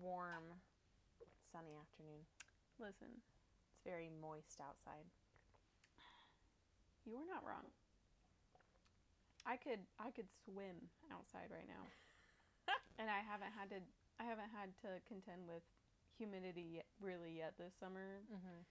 [0.00, 0.44] warm,
[1.52, 2.24] sunny afternoon.
[2.80, 3.12] Listen,
[3.70, 5.06] It's very moist outside.
[7.04, 7.68] you are not wrong.
[9.44, 11.84] I could I could swim outside right now.
[12.98, 13.80] and I haven't had to
[14.16, 15.62] I haven't had to contend with
[16.16, 18.24] humidity yet, really yet this summer.
[18.30, 18.64] Mm-hmm.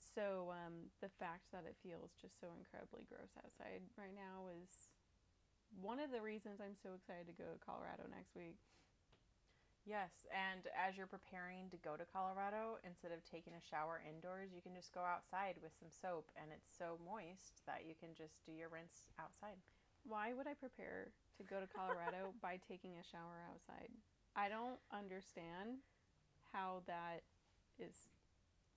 [0.00, 4.90] So um, the fact that it feels just so incredibly gross outside right now is
[5.78, 8.58] one of the reasons I'm so excited to go to Colorado next week.
[9.88, 14.52] Yes, and as you're preparing to go to Colorado, instead of taking a shower indoors,
[14.52, 18.12] you can just go outside with some soap, and it's so moist that you can
[18.12, 19.56] just do your rinse outside.
[20.04, 21.08] Why would I prepare
[21.40, 23.88] to go to Colorado by taking a shower outside?
[24.36, 25.80] I don't understand
[26.52, 27.24] how that
[27.80, 28.12] is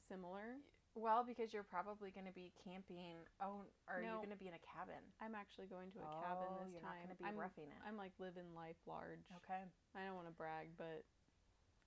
[0.07, 0.63] similar.
[0.95, 3.23] Well, because you're probably going to be camping.
[3.39, 4.99] Oh, are you going to be in a cabin?
[5.23, 7.07] I'm actually going to a Oh, cabin this you're not time.
[7.07, 7.79] gonna be I'm, roughing it.
[7.87, 9.23] I'm like living life large.
[9.43, 9.63] Okay.
[9.95, 11.03] I don't want to brag, but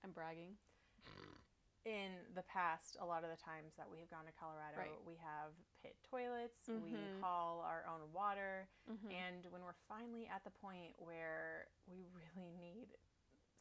[0.03, 0.57] I'm bragging.
[1.85, 4.97] in the past, a lot of the times that we have gone to Colorado, Right.
[5.05, 5.53] we have
[5.83, 7.21] pit toilets, we Mhm.
[7.21, 9.13] haul our own water, Mhm.
[9.13, 12.97] and when we're finally at the point where we really need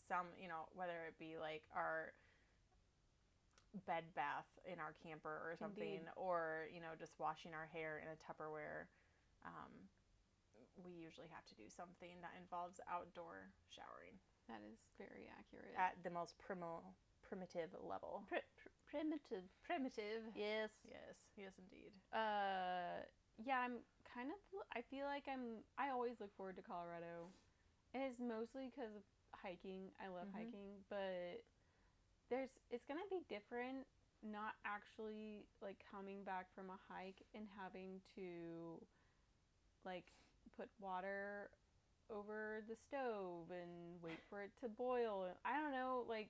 [0.09, 2.15] some, you know, whether it be like our
[3.87, 6.17] bed bath in our camper or something, Indeed.
[6.17, 8.87] or, you know, just washing our hair in a Tupperware,
[9.45, 9.71] um,
[10.85, 15.75] we usually have to do something that involves outdoor showering That is very accurate.
[15.79, 16.83] at the most primo-
[17.23, 18.25] primitive level.
[18.29, 19.45] Pri- pr- primitive.
[19.63, 20.23] Primitive.
[20.35, 20.71] Yes.
[20.87, 21.93] Yes, yes, indeed.
[22.13, 23.03] Uh,
[23.43, 23.83] yeah, I'm
[24.15, 24.39] kind of.
[24.75, 25.65] I feel like I'm.
[25.79, 27.31] I always look forward to Colorado.
[27.93, 29.03] It is mostly because of
[29.35, 29.91] hiking.
[30.03, 30.35] I love Mhm.
[30.35, 31.43] hiking, but
[32.31, 32.51] there's.
[32.71, 33.87] It's gonna be different.
[34.25, 38.81] Not actually like coming back from a hike and having to,
[39.85, 40.05] like,
[40.57, 41.51] put water
[42.09, 45.29] over the stove and wait for it to boil.
[45.45, 46.29] I don't know, like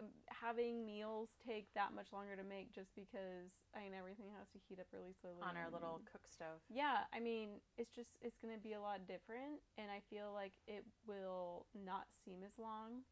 [0.00, 4.48] um, having meals take that much longer to make just because I mean everything has
[4.52, 6.58] to heat up really slowly On our little cook stove.
[6.68, 10.32] yeah, I mean, it's just it's going to be a lot different and I feel
[10.34, 13.04] like it will not seem as long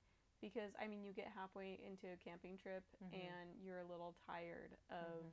[0.43, 3.15] because I mean, you get halfway into a camping trip Mhm.
[3.15, 5.33] and you're a little tired of Mhm.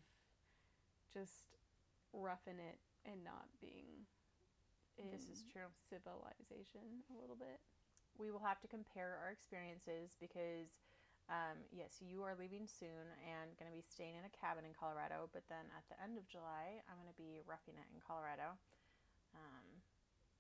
[1.14, 1.58] just
[2.14, 4.06] roughing it and not being
[4.98, 5.72] in This is true.
[5.90, 7.60] civilization a little bit.
[8.18, 10.68] We will have to compare our experiences because,
[11.30, 14.74] um, yes, you are leaving soon and going to be staying in a cabin in
[14.74, 18.02] Colorado, but then at the end of July, I'm going to be roughing it in
[18.02, 18.58] Colorado.
[19.36, 19.82] Um,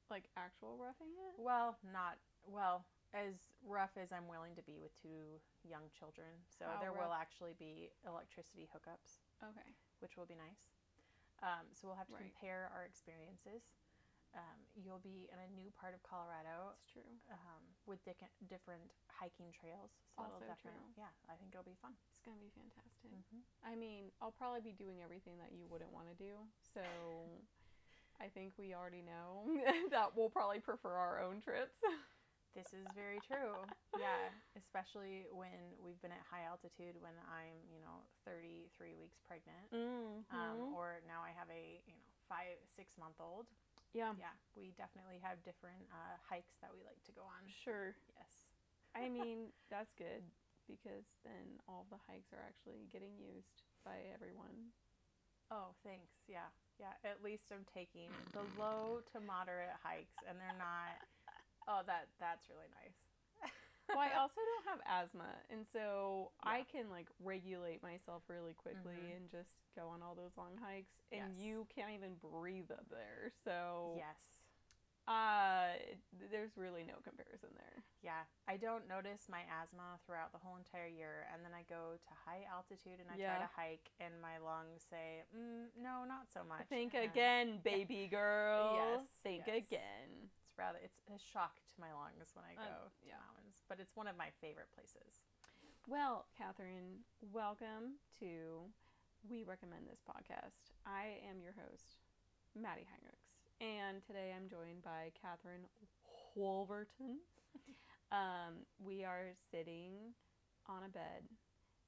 [0.09, 1.35] Like actual roughing it?
[1.37, 3.33] well, not, well, as
[3.65, 6.29] rough as I'm willing to be with two young children.
[6.53, 9.19] So How there will actually be electricity hookups.
[9.43, 9.69] Okay.
[9.99, 10.71] which will be nice.
[11.43, 12.31] Um, so we'll have to Right.
[12.31, 13.63] compare our experiences.
[14.35, 17.09] Um, you'll be in a new part of Colorado That's true.
[17.31, 19.91] um, with dic- different hiking trails.
[20.15, 20.71] So Also true.
[20.95, 21.95] yeah, I think it'll be fun.
[22.11, 23.11] It's going to be fantastic.
[23.11, 23.41] Mhm.
[23.63, 26.47] I mean, I'll probably be doing everything that you wouldn't want to do.
[26.61, 26.81] So
[28.21, 29.49] I think we already know
[29.89, 31.79] that we'll probably prefer our own trips.
[32.59, 33.55] This is very true.
[33.95, 34.27] yeah,
[34.59, 39.71] especially when we've been at high altitude when I'm, you know, 33 weeks pregnant.
[39.71, 40.27] Mm-hmm.
[40.35, 43.47] Um, or now I have a, you know, five, six month old.
[43.95, 47.47] yeah, Yeah, we definitely have different uh, hikes that we like to go on.
[47.63, 47.95] sure.
[48.19, 48.51] Yes.
[48.91, 50.27] I mean, that's good
[50.67, 54.75] because then all the hikes are actually getting used by everyone.
[55.49, 56.11] Oh, thanks.
[56.27, 56.51] Yeah.
[56.77, 56.93] Yeah.
[57.07, 61.01] At least I'm taking the low to moderate hikes and they're not
[61.69, 62.97] Oh, that that's really nice.
[63.89, 69.01] Well, I also don't have asthma, and so I can like regulate myself really quickly
[69.09, 69.15] Mhm.
[69.17, 70.93] and just go on all those long hikes.
[71.11, 71.37] And Yes.
[71.41, 74.45] you can't even breathe up there, so Yes.
[75.07, 75.73] Uh,
[76.29, 77.83] there's really no comparison there.
[78.03, 78.21] Yeah.
[78.47, 82.13] I don't notice my asthma throughout the whole entire year and then I go to
[82.13, 86.43] high altitude and I try to hike and my lungs say, mm, "No, not so
[86.43, 88.75] much." Think And again, baby girl.
[88.75, 89.55] Yes, Think yes.
[89.65, 90.29] again.
[90.59, 93.15] Rather it's a shock to my lungs when I go Uh, to yeah.
[93.31, 95.23] mountains, but it's one of my favorite places.
[95.87, 96.99] Well, Katherine,
[97.31, 98.67] welcome to
[99.23, 100.75] We Recommend This Podcast.
[100.85, 102.03] I am your host,
[102.59, 105.63] Maddie Heinrichs, and today I'm joined by Katherine
[106.35, 107.23] Wolverton.
[108.11, 110.11] um, we are sitting
[110.67, 111.23] on a bed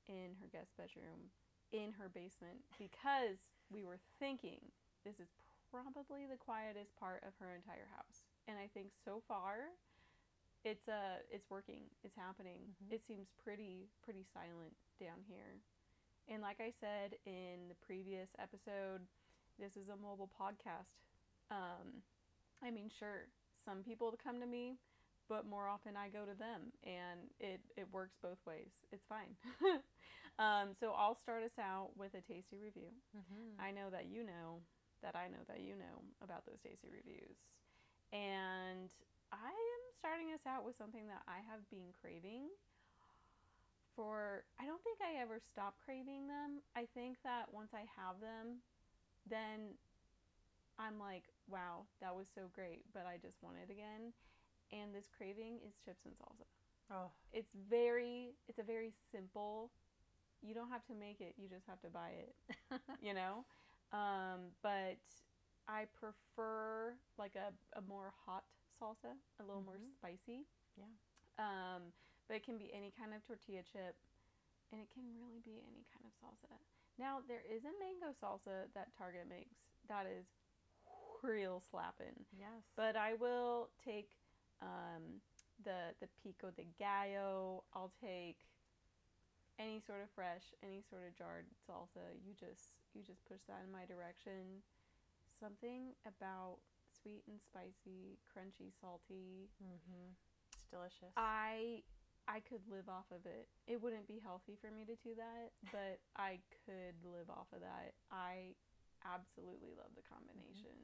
[0.07, 1.27] in her guest bedroom
[1.74, 4.71] in her basement because we were thinking
[5.03, 5.27] this is
[5.69, 8.30] probably the quietest part of her entire house.
[8.47, 9.71] And I think so far
[10.63, 11.83] it's uh it's working.
[12.03, 12.75] It's happening.
[12.85, 12.93] Mhm.
[12.93, 15.59] It seems pretty pretty silent down here.
[16.29, 19.01] And like I said in the previous episode,
[19.59, 21.01] this is a mobile podcast.
[21.51, 22.03] Um
[22.63, 23.27] I mean, sure,
[23.65, 24.77] some people come to me,
[25.29, 28.71] but more often I go to them, and it it works both ways.
[28.91, 29.35] It's fine.
[30.39, 32.91] um, so I'll start us out with a tasty review.
[33.17, 33.61] Mm-hmm.
[33.61, 34.61] I know that you know
[35.03, 37.38] that I know that you know about those tasty reviews.
[38.13, 38.89] And
[39.31, 42.49] I am starting us out with something that I have been craving
[43.95, 46.61] for I don't think I ever stop craving them.
[46.75, 48.59] I think that once I have them,
[49.29, 49.75] then
[50.79, 54.13] I'm like, wow, that was so great, but I just want it again.
[54.71, 56.47] And this craving is chips and salsa.
[56.91, 59.71] Oh, It's very it's a very simple
[60.41, 62.35] you don't have to make it, you just have to buy it
[63.01, 63.45] you know
[63.93, 64.97] um, but
[65.67, 68.43] i prefer like a, a more hot
[68.79, 69.89] salsa a little more Mhm.
[69.89, 70.45] spicy
[70.77, 70.85] Yeah.
[71.37, 71.93] um,
[72.27, 73.95] but it can be any kind of tortilla chip
[74.71, 76.57] and it can really be any kind of salsa
[76.97, 79.55] now there is a mango salsa that target makes
[79.87, 80.25] that is
[81.23, 82.63] real slapping yes.
[82.75, 84.17] but i will take
[84.61, 85.21] um,
[85.63, 88.37] the the pico de gallo i'll take
[89.59, 93.61] any sort of fresh any sort of jarred salsa you just you just push that
[93.63, 94.63] in my direction
[95.41, 96.61] something about
[97.01, 100.13] sweet and spicy crunchy salty mm-hmm.
[100.53, 101.11] It's delicious.
[101.17, 101.81] i
[102.29, 105.49] i could live off of it it wouldn't be healthy for me to do that
[105.75, 108.53] but i could live off of that i
[109.01, 110.77] absolutely love the combination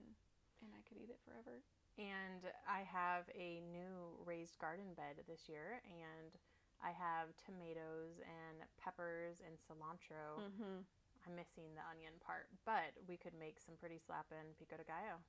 [0.65, 1.61] and i could eat it forever
[1.97, 6.29] And I have a new raised garden bed this year, and
[6.77, 10.37] I have tomatoes and peppers and cilantro.
[10.45, 10.85] mm-hmm.
[11.27, 15.19] I'm missing the onion part, but we could make some pretty slapping pico de gallo.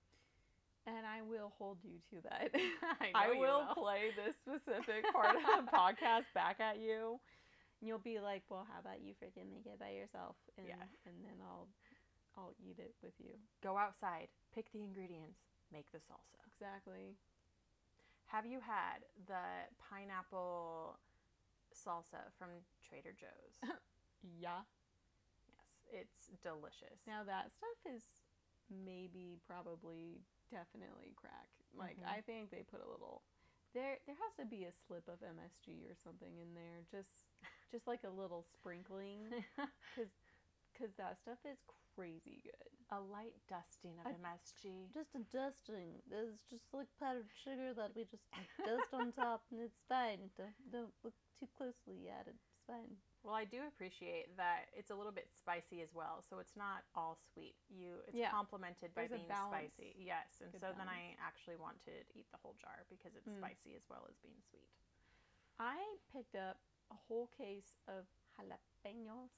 [0.86, 2.54] and i will hold you to that
[3.02, 7.18] I, I you will play this specific part of the podcast back at you.
[7.80, 10.82] And you'll be like, "Well, how about you freaking make it by yourself?" And Yeah.
[11.06, 11.68] and then I'll
[12.36, 13.34] I'll eat it with you.
[13.62, 15.38] Go outside, pick the ingredients,
[15.72, 16.42] make the salsa.
[16.54, 17.14] Exactly.
[18.26, 20.98] Have you had the pineapple
[21.74, 22.48] salsa from
[22.86, 23.58] Trader Joe's?
[24.40, 24.66] Yeah.
[25.92, 26.98] It's delicious.
[27.06, 28.02] Now that stuff is
[28.70, 30.20] maybe probably
[30.50, 31.48] definitely crack.
[31.76, 32.04] Like Mhm.
[32.06, 33.22] I think they put a little
[33.74, 36.82] there there has to be a slip of MSG or something in there.
[36.90, 37.08] Just
[37.70, 39.20] just like a little sprinkling
[39.94, 40.08] cuz
[40.72, 41.58] because that stuff is
[41.94, 42.70] crazy good.
[42.90, 44.88] a light dusting of A- MSG.
[44.94, 46.00] just a dusting.
[46.10, 48.24] There's just like powdered sugar that we just
[48.64, 50.30] dust on top, and it's fine.
[50.36, 52.34] Don't, don't look too closely at it.
[52.34, 52.96] It's fine.
[53.24, 56.84] Well, I do appreciate that it's a little bit spicy as well, so it's not
[56.94, 57.56] all sweet.
[57.68, 58.30] You it's Yeah.
[58.30, 59.94] complemented by There's being spicy.
[59.98, 63.28] Yes, and Good so then I actually want to eat the whole jar because it's
[63.28, 63.38] Mm.
[63.38, 64.68] spicy as well as being sweet.
[65.58, 66.60] I picked up
[66.90, 68.06] a whole case of
[68.38, 69.30] jalapenos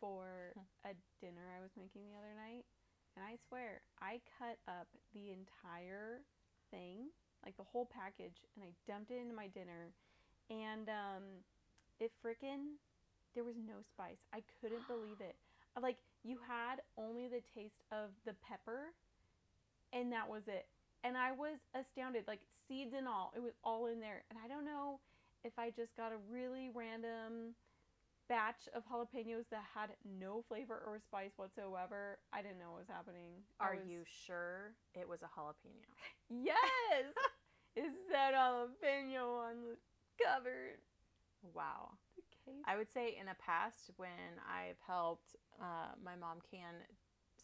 [0.00, 0.64] for Hmm.
[0.84, 2.64] a dinner I was making the other night,
[3.16, 6.24] and I swear I cut up the entire
[6.70, 7.12] thing,
[7.44, 9.92] like the whole package, and I dumped it into my dinner,
[10.48, 11.44] and um,
[12.00, 12.76] it frickin'
[13.34, 14.24] there was no spice.
[14.32, 15.36] I couldn't believe it.
[15.80, 18.94] Like you had only the taste of the pepper,
[19.92, 20.66] and that was it.
[21.04, 23.32] And I was astounded, like seeds and all.
[23.36, 25.00] It was all in there, and I don't know
[25.44, 27.54] if I just got a really random
[28.28, 32.18] batch of jalapenos that had no flavor or spice whatsoever.
[32.32, 33.32] I didn't know what was happening.
[33.60, 35.86] Are was- you sure it was a jalapeno?
[36.30, 37.14] Yes.
[37.76, 39.76] it said jalapeno on the
[40.24, 40.78] cover.
[41.42, 41.92] Wow.
[42.44, 42.54] Case.
[42.66, 46.74] I would say in the past when I've helped uh, my mom can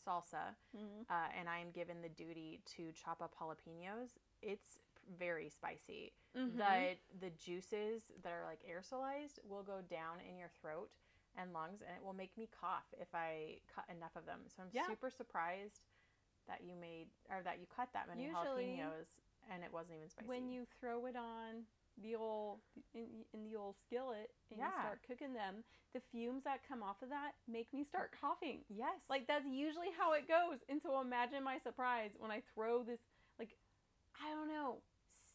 [0.07, 1.07] salsa Mhm.
[1.11, 4.79] uh, and I am given the duty to chop up jalapenos, it's
[5.19, 6.13] very spicy.
[6.37, 6.57] Mhm.
[6.57, 10.91] The the juices that are like aerosolized will go down in your throat
[11.37, 14.49] and lungs, and it will make me cough if I cut enough of them.
[14.49, 14.87] So I'm Yeah.
[14.87, 15.81] super surprised
[16.47, 19.21] that you made or that you cut that many Usually, jalapenos
[19.51, 20.27] and it wasn't even spicy.
[20.29, 21.67] when you throw it on
[22.01, 22.59] the old
[22.95, 27.03] in, in the old skillet and you start cooking them, the fumes that come off
[27.03, 28.61] of that make me start coughing.
[28.69, 30.61] yes, Like that's usually how it goes.
[30.69, 33.01] And so imagine my surprise when I throw this
[33.39, 33.57] like
[34.17, 34.79] I don't know,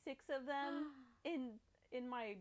[0.03, 0.91] six of them
[1.25, 1.59] in
[1.91, 2.35] in my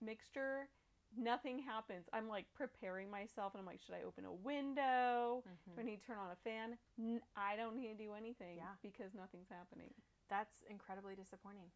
[0.00, 0.68] mixture,
[1.16, 2.06] nothing happens.
[2.12, 5.42] I'm like preparing myself and I'm like, should I open a window?
[5.46, 5.74] Mhm.
[5.74, 6.76] Do I need to turn on a fan?
[6.98, 8.74] N- I don't need to do anything Yeah.
[8.82, 9.92] because nothing's happening.
[10.28, 11.70] that's incredibly disappointing.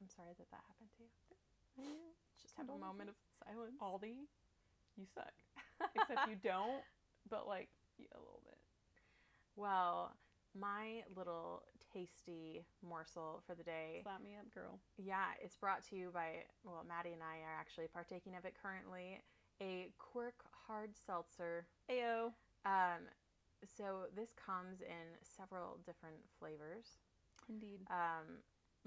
[0.00, 1.10] I'm sorry that that happened to you.
[2.40, 3.78] Just have a moment of silence.
[3.82, 4.26] Aldi,
[4.96, 5.34] you suck.
[5.94, 6.82] Except you don't,
[7.30, 8.58] but like yeah, a little bit.
[9.56, 10.14] Well,
[10.58, 11.62] my little
[11.92, 14.00] tasty morsel for the day.
[14.02, 14.78] Slap me up, girl.
[14.96, 18.54] Yeah, it's brought to you by, well, Maddie and I are actually partaking of it
[18.60, 19.20] currently.
[19.60, 20.34] A Quirk
[20.66, 21.66] hard seltzer.
[21.90, 22.30] Ayo.
[22.64, 23.10] Um,
[23.76, 26.98] so this comes in several different flavors.
[27.48, 27.80] Indeed.
[27.90, 28.38] Um,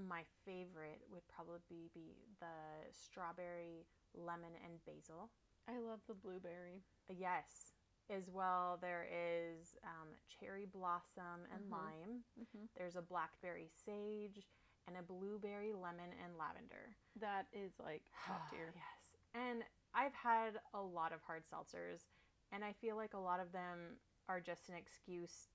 [0.08, 5.29] my favorite would probably be the strawberry, lemon, and basil.
[5.67, 6.84] I love the blueberry.
[7.10, 7.74] Yes.
[8.10, 11.72] As well, there is um, cherry blossom and Mhm.
[11.72, 12.24] lime.
[12.39, 12.65] Mm-hmm.
[12.77, 14.48] There's a blackberry sage
[14.88, 16.96] and a blueberry, lemon, and lavender.
[17.20, 18.74] That is like top tier.
[18.75, 19.15] yes.
[19.34, 22.08] And I've had a lot of hard seltzers,
[22.51, 25.48] and I feel like a lot of them are just an excuse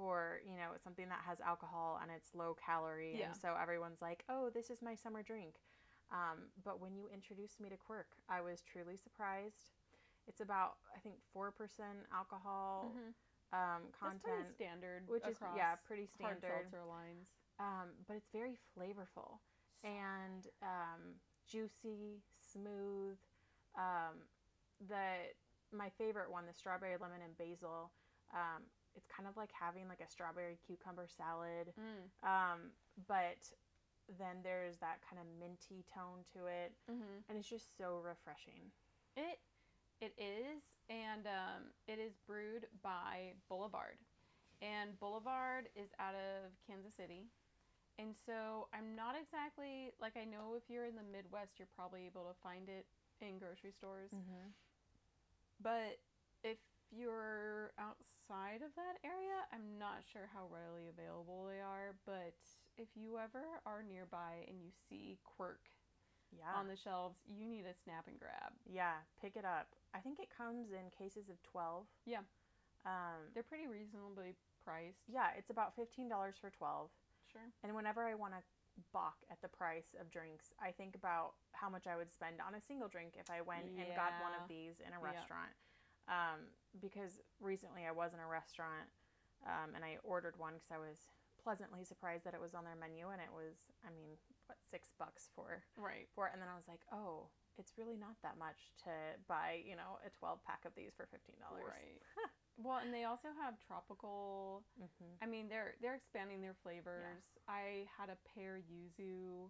[0.00, 3.16] for, you know, something that has alcohol and it's low calorie.
[3.18, 3.26] Yeah.
[3.26, 5.56] And so everyone's like, oh, this is my summer drink.
[6.10, 9.76] Um, but when you introduced me to Quirk, I was truly surprised.
[10.26, 11.52] It's about, I think, 4%
[12.12, 13.12] alcohol Mhm.
[13.52, 15.02] um, content, standard.
[15.08, 17.28] which is, yeah, pretty standard hard seltzer lines.
[17.58, 19.40] Um, but it's very flavorful
[19.84, 23.18] and um, juicy, smooth.
[23.76, 24.28] Um,
[24.88, 25.34] the
[25.72, 27.92] my favorite one, the strawberry lemon and basil.
[28.32, 28.62] Um,
[28.96, 32.10] it's kind of like having like a strawberry cucumber salad, Mm.
[32.22, 32.72] um,
[33.06, 33.38] but
[34.18, 37.22] then there's that kind of minty tone to it, Mm-hmm.
[37.28, 38.72] and it's just so refreshing.
[39.16, 39.38] It
[40.00, 43.98] it is, and um, it is brewed by Boulevard,
[44.62, 47.28] and Boulevard is out of Kansas City,
[47.98, 52.06] and so I'm not exactly like I know if you're in the Midwest, you're probably
[52.06, 52.86] able to find it
[53.20, 54.50] in grocery stores, Mm-hmm.
[55.62, 55.98] but
[56.42, 56.58] if
[56.90, 61.94] you're outside of that area, I'm not sure how readily available they are.
[62.06, 62.34] But
[62.76, 65.60] if you ever are nearby and you see Quirk
[66.32, 68.52] Yeah, on the shelves, you need a snap and grab.
[68.66, 69.68] yeah, pick it up.
[69.94, 71.86] I think it comes in cases of twelve.
[72.06, 72.22] Yeah.
[72.86, 75.04] Um, They're pretty reasonably priced.
[75.08, 76.90] yeah, it's about fifteen dollars for twelve.
[77.30, 77.42] Sure.
[77.62, 78.42] And whenever I want to
[78.92, 82.54] balk at the price of drinks, I think about how much I would spend on
[82.54, 85.12] a single drink if I went and got one of these in a Yeah.
[85.14, 85.52] restaurant.
[86.10, 86.50] Um,
[86.82, 88.90] because recently I was in a restaurant
[89.46, 90.98] um, and I ordered one because I was
[91.38, 93.54] pleasantly surprised that it was on their menu and it was,
[93.86, 94.18] I mean,
[94.50, 96.10] what, six bucks for, Right.
[96.14, 96.34] for it.
[96.34, 98.92] And then I was like, oh, it's really not that much to
[99.30, 101.38] buy, you know, a 12 pack of these for $15.
[101.62, 102.02] Right.
[102.58, 104.66] well, and they also have tropical.
[104.82, 105.12] Mm-hmm.
[105.22, 107.24] I mean, they're they're expanding their flavors.
[107.48, 109.48] I had a pear yuzu,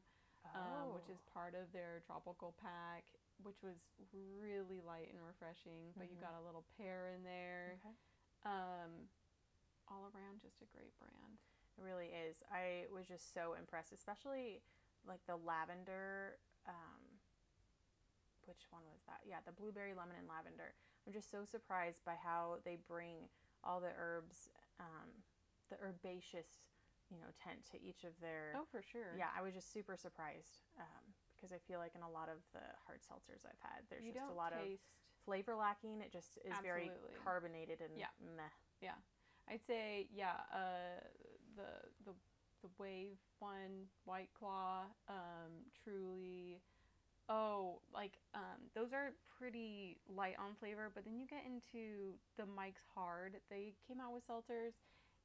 [0.55, 1.12] um, which Oh.
[1.12, 3.05] is part of their tropical pack,
[3.43, 5.93] which was really light and refreshing.
[5.97, 6.21] But you Mhm.
[6.21, 7.79] got a little pear in there.
[7.81, 7.97] Okay.
[8.45, 9.09] Um,
[9.89, 11.39] all around, just a great brand.
[11.79, 12.43] It really is.
[12.51, 14.63] I was just so impressed, especially
[15.07, 16.39] like the lavender.
[16.67, 17.21] Um,
[18.47, 19.21] which one was that?
[19.25, 20.75] Yeah, the blueberry, lemon, and lavender.
[21.07, 23.29] I'm just so surprised by how they bring
[23.63, 25.09] all the herbs, um,
[25.71, 26.67] the herbaceous,
[27.11, 28.53] you know, tint to each of their.
[28.57, 29.15] Oh, for sure.
[29.17, 32.37] Yeah, I was just super surprised um, because I feel like in a lot of
[32.53, 34.67] the hard seltzers I've had, there's you just a lot of
[35.25, 36.01] flavor lacking.
[36.03, 36.91] It just is very
[37.25, 38.13] carbonated and Yeah.
[38.21, 38.43] meh.
[38.81, 38.97] Yeah,
[39.49, 40.41] I'd say yeah.
[40.53, 41.01] Uh,
[41.57, 42.15] the the
[42.63, 46.61] the wave one, White Claw, um, Truly.
[47.29, 52.45] Oh, like um, those are pretty light on flavor, but then you get into the
[52.45, 53.37] Mike's Hard.
[53.49, 54.75] They came out with seltzers,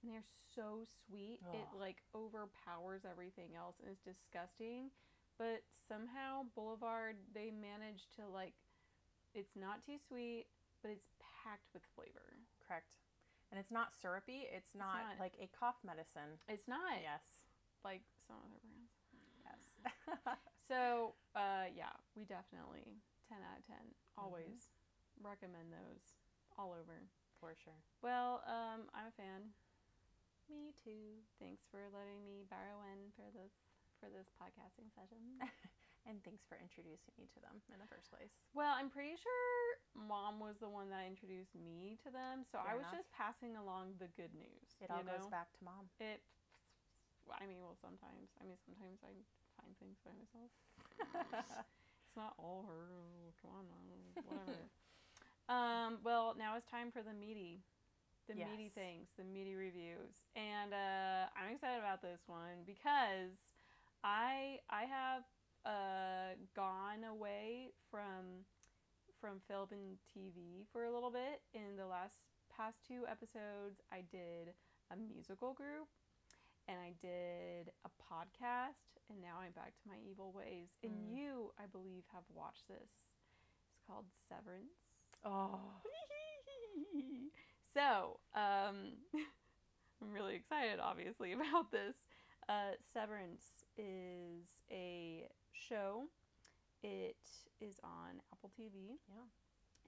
[0.04, 0.24] and they're
[0.56, 1.40] so sweet.
[1.52, 4.92] It like overpowers everything else, and it's disgusting.
[5.38, 8.54] But somehow Boulevard they managed to like,
[9.34, 10.48] it's not too sweet,
[10.82, 11.08] but it's
[11.44, 12.40] packed with flavor.
[12.66, 12.96] Correct.
[13.52, 14.48] And it's not syrupy.
[14.50, 15.20] It's not, not.
[15.20, 16.40] like a cough medicine.
[16.48, 17.44] It's not Yes.
[17.84, 18.96] like some other brands.
[19.44, 19.62] Yes.
[20.66, 22.98] So, uh, yeah, we definitely
[23.30, 23.78] 10 out of 10.
[24.18, 24.74] Always
[25.22, 26.18] recommend those
[26.58, 27.06] all over.
[27.38, 27.78] For sure.
[28.02, 29.54] Well, um, I'm a fan.
[30.50, 31.22] Me too.
[31.38, 33.54] Thanks for letting me borrow in for this
[34.00, 35.22] for this podcasting session.
[36.06, 38.30] And thanks for introducing me to them in the first place.
[38.54, 39.42] well, I'm pretty sure
[39.98, 43.02] mom was the one that introduced me to them, so I was enough.
[43.02, 44.78] just passing along the good news.
[44.78, 45.90] It all you goes back to mom.
[45.98, 46.22] It.
[47.26, 48.38] I mean, well, sometimes.
[48.38, 49.18] I mean, sometimes I
[49.58, 50.54] find things by myself.
[52.06, 52.86] It's not all her.
[52.94, 53.82] Oh, come on, Mom.
[54.30, 54.62] Whatever.
[55.50, 57.60] um, well, now it's time for the meaty,
[58.30, 63.36] the meaty things, the meaty reviews, and uh, I'm excited about this one because
[64.06, 65.24] I I have
[65.66, 68.46] uh, gone away from
[69.20, 71.42] from film and TV for a little bit.
[71.56, 72.20] In the last
[72.56, 74.54] past two episodes, I did
[74.92, 75.88] a musical group
[76.68, 80.78] and I did a podcast, and now I'm back to my evil ways.
[80.84, 81.16] And Mm.
[81.16, 82.90] you, I believe, have watched this.
[83.72, 84.98] It's called Severance.
[85.24, 85.82] Oh.
[87.74, 88.98] so, um,
[90.02, 91.96] I'm really excited, obviously, about this.
[92.48, 96.06] Uh, Severance is a show.
[96.84, 97.18] It
[97.62, 99.00] is on Apple TV.
[99.08, 99.26] Yeah.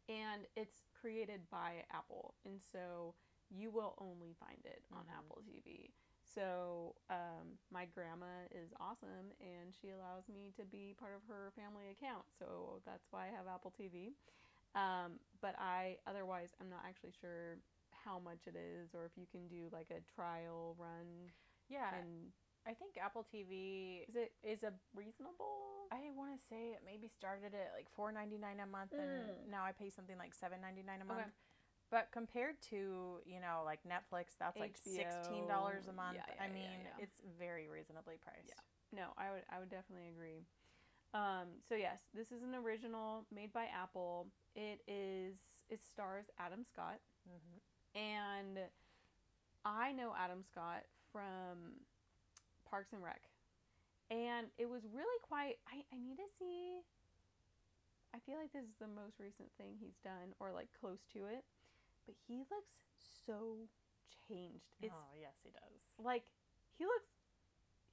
[0.10, 2.36] And it's created by Apple.
[2.46, 3.16] And so
[3.50, 5.18] you will only find it on Mhm.
[5.18, 5.94] Apple TV.
[6.24, 11.52] So um, my grandma is awesome, and she allows me to be part of her
[11.56, 12.26] family account.
[12.38, 14.16] So that's why I have Apple TV.
[14.76, 17.58] Um, but I otherwise I'm not actually sure
[17.92, 21.32] how much it is, or if you can do like a trial run.
[21.70, 22.32] Yeah, And
[22.68, 25.88] I think Apple TV is it is a reasonable?
[25.92, 29.00] I want to say it maybe started at like four ninety nine a month, Mm.
[29.00, 31.16] and now I pay something like seven ninety nine a Okay.
[31.22, 31.34] month.
[31.90, 36.18] But compared to you know like Netflix, that's like sixteen dollars a month.
[36.18, 37.04] yeah, yeah, I mean, yeah.
[37.04, 38.52] it's very reasonably priced.
[38.52, 39.00] Yeah.
[39.00, 40.44] No, I would I would definitely agree.
[41.14, 44.28] Um, so yes, this is an original made by Apple.
[44.56, 47.58] It is it stars Adam Scott, hmm
[47.96, 48.60] and
[49.64, 50.84] I know Adam Scott
[51.14, 51.80] from
[52.70, 53.22] Parks and Rec,
[54.12, 55.58] and it was really quite.
[55.68, 56.82] I I need to see.
[58.16, 61.20] I feel like this is the most recent thing he's done, or like close to
[61.28, 61.44] it,
[62.06, 62.82] but he looks
[63.26, 63.68] so
[64.28, 64.74] changed.
[64.82, 65.74] It's oh yes, he does.
[66.04, 66.24] like
[66.78, 67.10] he looks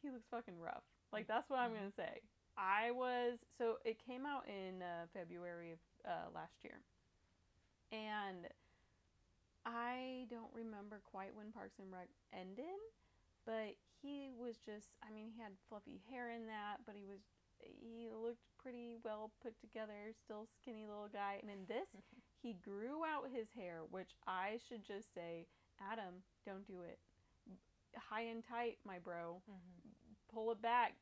[0.02, 1.76] he looks fucking rough like that's what i'm Mhm.
[1.76, 2.21] gonna say
[2.59, 6.78] i was so it came out in uh, february of uh, last year
[7.90, 8.47] and
[9.64, 12.76] i don't remember quite when parks and rec ended
[13.46, 17.20] but he was just i mean he had fluffy hair in that but he was
[17.60, 21.38] he looked pretty well put together still skinny little guy.
[21.40, 21.88] And in this
[22.42, 25.46] he grew out his hair which i should just say
[25.80, 26.98] adam don't do it.
[27.96, 29.40] High and tight my bro.
[29.46, 29.56] Hmm
[30.32, 30.94] pull it back.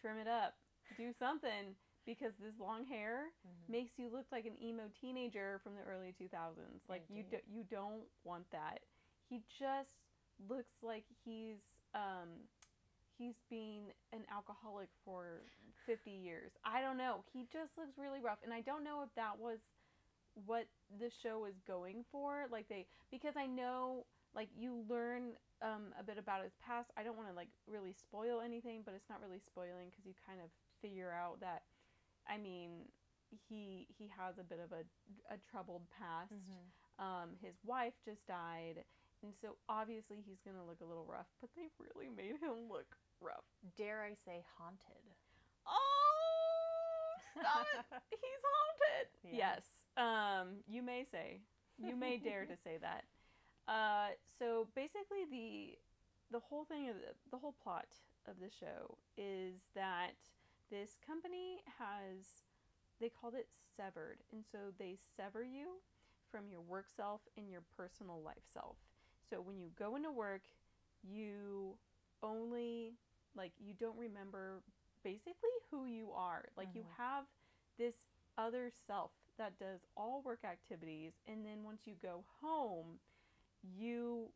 [0.00, 0.54] Trim it up.
[0.98, 1.74] Do something.
[2.04, 6.14] Because this long hair hmm makes you look like an emo teenager from the early
[6.20, 7.42] 2000s like you do, Indeed.
[7.52, 8.80] you don't want that.
[9.28, 9.90] He just
[10.48, 11.56] looks like he's
[11.96, 12.28] um
[13.18, 15.40] he's been an alcoholic for
[15.86, 16.52] 50 years.
[16.64, 17.24] I don't know.
[17.32, 19.58] He just looks really rough and i don't know if that was
[20.46, 20.66] what
[21.00, 26.04] the show was going for like they because i know like you learn um, a
[26.04, 26.90] bit about his past.
[26.98, 30.12] I don't want to like really spoil anything but it's not really spoiling because you
[30.28, 30.50] kind of
[30.82, 31.62] figure out that
[32.28, 32.84] i mean
[33.48, 34.84] he he has a bit of a,
[35.32, 36.32] a troubled past.
[36.32, 36.68] Hmm
[36.98, 38.84] um, his wife just died
[39.26, 42.94] and so obviously he's gonna look a little rough but they really made him look
[43.20, 43.44] rough.
[43.76, 45.02] Dare I say haunted?
[45.66, 48.02] oh stop it.
[48.10, 49.06] He's haunted.
[49.24, 49.58] Yeah.
[49.58, 49.62] yes.
[49.98, 51.40] Um you may say
[51.76, 53.04] you may dare to say that.
[53.66, 55.78] Uh so basically the
[56.30, 57.86] the whole thing of the, the whole plot
[58.28, 60.14] of the show is that
[60.70, 62.46] this company has
[63.00, 64.18] they called it severed.
[64.32, 65.82] And so they sever you
[66.30, 68.76] from your work self and your personal life self
[69.30, 70.42] so when you go into work
[71.02, 71.76] you
[72.22, 72.94] only
[73.36, 74.62] like you don't remember
[75.04, 76.96] basically who you are like you Mhm.
[76.96, 77.24] have
[77.78, 77.94] this
[78.38, 82.98] other self that does all work activities and then once you go home
[83.62, 84.30] you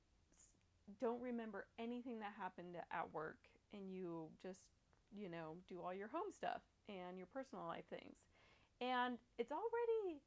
[1.01, 3.39] don't remember anything that happened at work
[3.73, 4.61] and you just
[5.13, 8.17] you know do all your home stuff and your personal life things
[8.81, 10.21] and it's already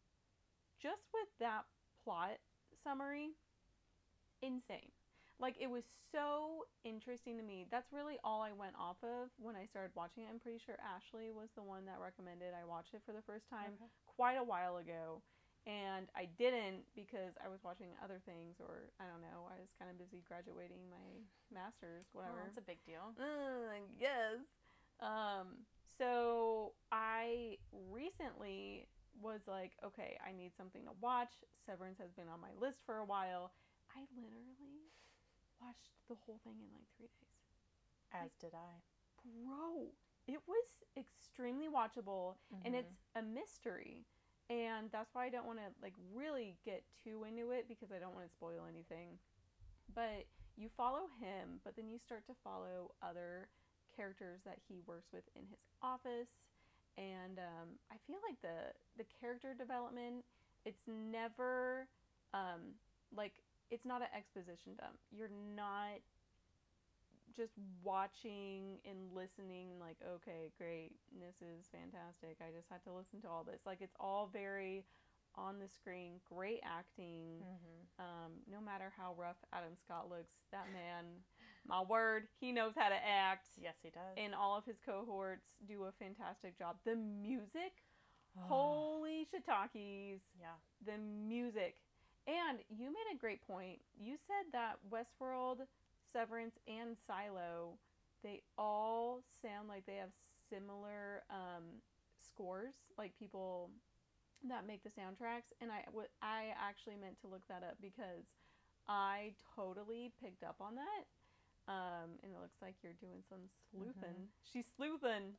[0.81, 1.63] just with that
[2.03, 2.37] plot
[2.83, 3.31] summary
[4.43, 4.91] insane.
[5.39, 7.65] Like it was so interesting to me.
[7.71, 10.29] That's really all i went off of when i started watching it.
[10.31, 13.49] I'm pretty sure ashley was the one that recommended i watch it for the first
[13.49, 13.89] time Okay.
[14.15, 15.21] quite a while ago.
[15.65, 19.71] And I didn't because I was watching other things or I don't know I was
[19.79, 21.07] kind of busy graduating my
[21.53, 22.43] masters Oh, whatever.
[22.43, 23.15] that's a big deal.
[23.19, 24.43] I guess.
[24.99, 25.65] Um
[25.97, 27.57] so I
[27.91, 28.87] recently
[29.21, 31.31] was like okay I need something to watch.
[31.65, 33.51] Severance has been on my list for a while
[33.95, 34.91] I literally
[35.61, 37.43] watched the whole thing in like 3 days
[38.13, 38.81] As did I.
[39.23, 39.91] bro
[40.27, 42.79] it was extremely watchable and Mhm.
[42.79, 44.05] it's a mystery
[44.49, 47.99] and that's why i don't want to like really get too into it because i
[47.99, 49.19] don't want to spoil anything
[49.93, 50.25] but
[50.55, 53.49] you follow him but then you start to follow other
[53.95, 56.45] characters that he works with in his office
[56.97, 60.23] and um, i feel like the the character development
[60.65, 61.87] it's never
[62.33, 62.75] um,
[63.15, 63.42] like
[63.73, 65.97] it's not an exposition dump you're not
[67.35, 73.19] just watching and listening like okay great this is fantastic i just had to listen
[73.21, 74.85] to all this like it's all very
[75.35, 78.03] on the screen great acting Mhm.
[78.05, 81.05] um, no matter how rough adam scott looks that man
[81.65, 84.13] my word he knows how to act Yes, he does.
[84.17, 87.81] and all of his cohorts do a fantastic job the music
[88.35, 90.57] Oh, holy shiitakes yeah.
[90.85, 91.77] the music.
[92.27, 93.79] And you made a great point.
[93.99, 95.65] You said that Westworld,
[96.11, 97.73] Severance, and Silo,
[98.23, 100.11] they all sound like they have
[100.49, 101.63] similar um,
[102.25, 103.69] scores, like people
[104.47, 105.51] that make the soundtracks.
[105.61, 108.23] And I, w- I actually meant to look that up because
[108.87, 111.03] I totally picked up on that.
[111.67, 113.39] Um, and it looks like you're doing some
[113.71, 114.27] sleuthing.
[114.51, 115.35] She's sleuthing.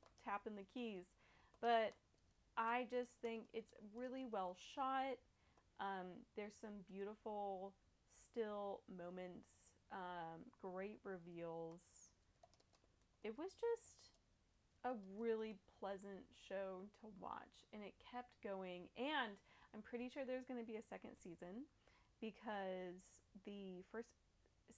[0.00, 1.04] She's tapping the keys.
[1.60, 1.92] But
[2.56, 5.16] I just think it's really well shot.
[5.80, 7.72] Um, there's some beautiful
[8.10, 11.80] still moments, um, great reveals.
[13.24, 14.10] It was just
[14.84, 18.88] a really pleasant show to watch, and it kept going.
[18.96, 19.38] And
[19.74, 21.66] I'm pretty sure there's going to be a second season
[22.20, 24.08] because the first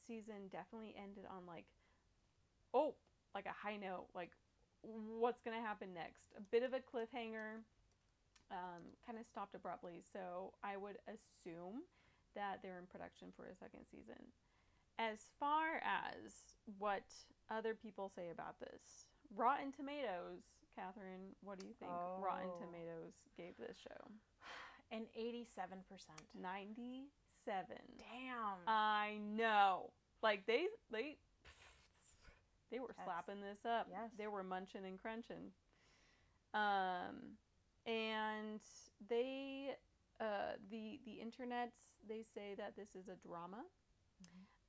[0.06, 1.64] season definitely ended on like,
[2.74, 2.94] oh,
[3.34, 4.30] like a high note, like
[4.82, 6.32] what's going to happen next.
[6.36, 7.62] A bit of a cliffhanger,
[8.50, 10.02] um, kind of stopped abruptly.
[10.12, 11.82] So I would assume
[12.34, 14.20] that they're in production for a second season.
[14.98, 16.32] As far as
[16.78, 17.04] what
[17.50, 20.42] other people say about this, Rotten Tomatoes,
[20.76, 22.58] Katherine, what do you think Rotten Oh.
[22.60, 24.10] Tomatoes gave this show?
[24.92, 25.56] An 87%.
[26.40, 27.64] 97.
[27.98, 28.58] Damn.
[28.66, 29.90] I know.
[30.22, 31.16] Like they they
[32.70, 33.86] they were slapping this up.
[33.90, 34.10] Yes.
[34.18, 35.52] They were munching and crunching.
[36.52, 37.38] Um
[37.86, 38.60] and
[39.08, 39.70] they
[40.20, 43.64] uh the the internets they say that this is a drama.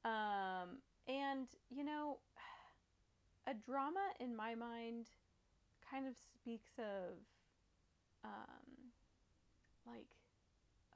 [0.06, 2.17] Um and you know
[3.47, 5.08] a drama in my mind
[5.89, 7.17] kind of speaks of
[8.24, 8.91] um
[9.86, 10.08] like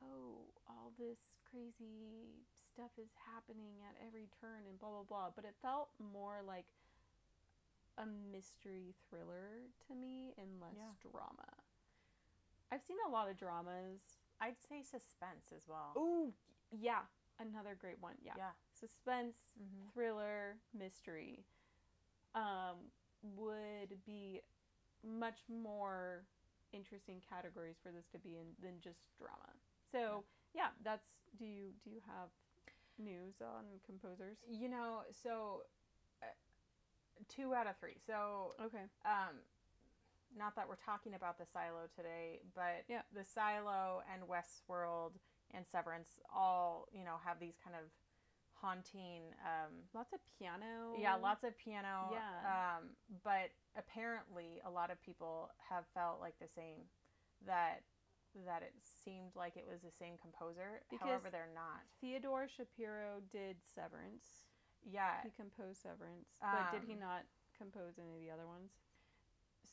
[0.04, 5.46] oh all this crazy stuff is happening at every turn and blah blah blah but
[5.46, 6.66] it felt more like
[7.98, 11.10] a mystery thriller to me and less Yeah.
[11.12, 11.65] drama
[12.72, 14.00] i've seen a lot of dramas
[14.42, 15.94] I'd say suspense as well.
[15.96, 16.34] oh
[16.72, 17.02] yeah
[17.40, 18.52] another great one yeah, Yeah.
[18.74, 19.92] suspense Mhm.
[19.94, 21.46] thriller mystery
[22.34, 22.92] um,
[23.24, 24.42] would be
[25.04, 26.26] much more
[26.74, 29.54] interesting categories for this to be in than just drama.
[29.92, 31.08] So yeah, that's.
[31.38, 32.30] Do you do you have
[32.98, 34.38] news on composers?
[34.48, 35.64] You know, so
[36.22, 36.26] uh,
[37.30, 37.96] two out of three.
[38.06, 38.84] So, Okay.
[39.06, 39.36] um,
[40.36, 43.02] not that we're talking about the silo today, but Yeah.
[43.14, 45.14] the silo and Westworld
[45.52, 47.90] and Severance all, you know, have these kind of
[48.54, 50.96] haunting um, Lots of piano.
[50.98, 52.10] Yeah, lots of piano.
[52.12, 52.78] Yeah.
[52.78, 56.90] Um, but apparently, a lot of people have felt like the same
[57.46, 57.84] that
[58.46, 60.82] that it seemed like it was the same composer.
[60.90, 61.84] Because- However, they're not.
[62.02, 64.44] Theodore Shapiro did Severance.
[64.84, 65.22] Yeah.
[65.24, 67.24] He composed Severance, but did he Um, not
[67.58, 68.72] compose any of the other ones?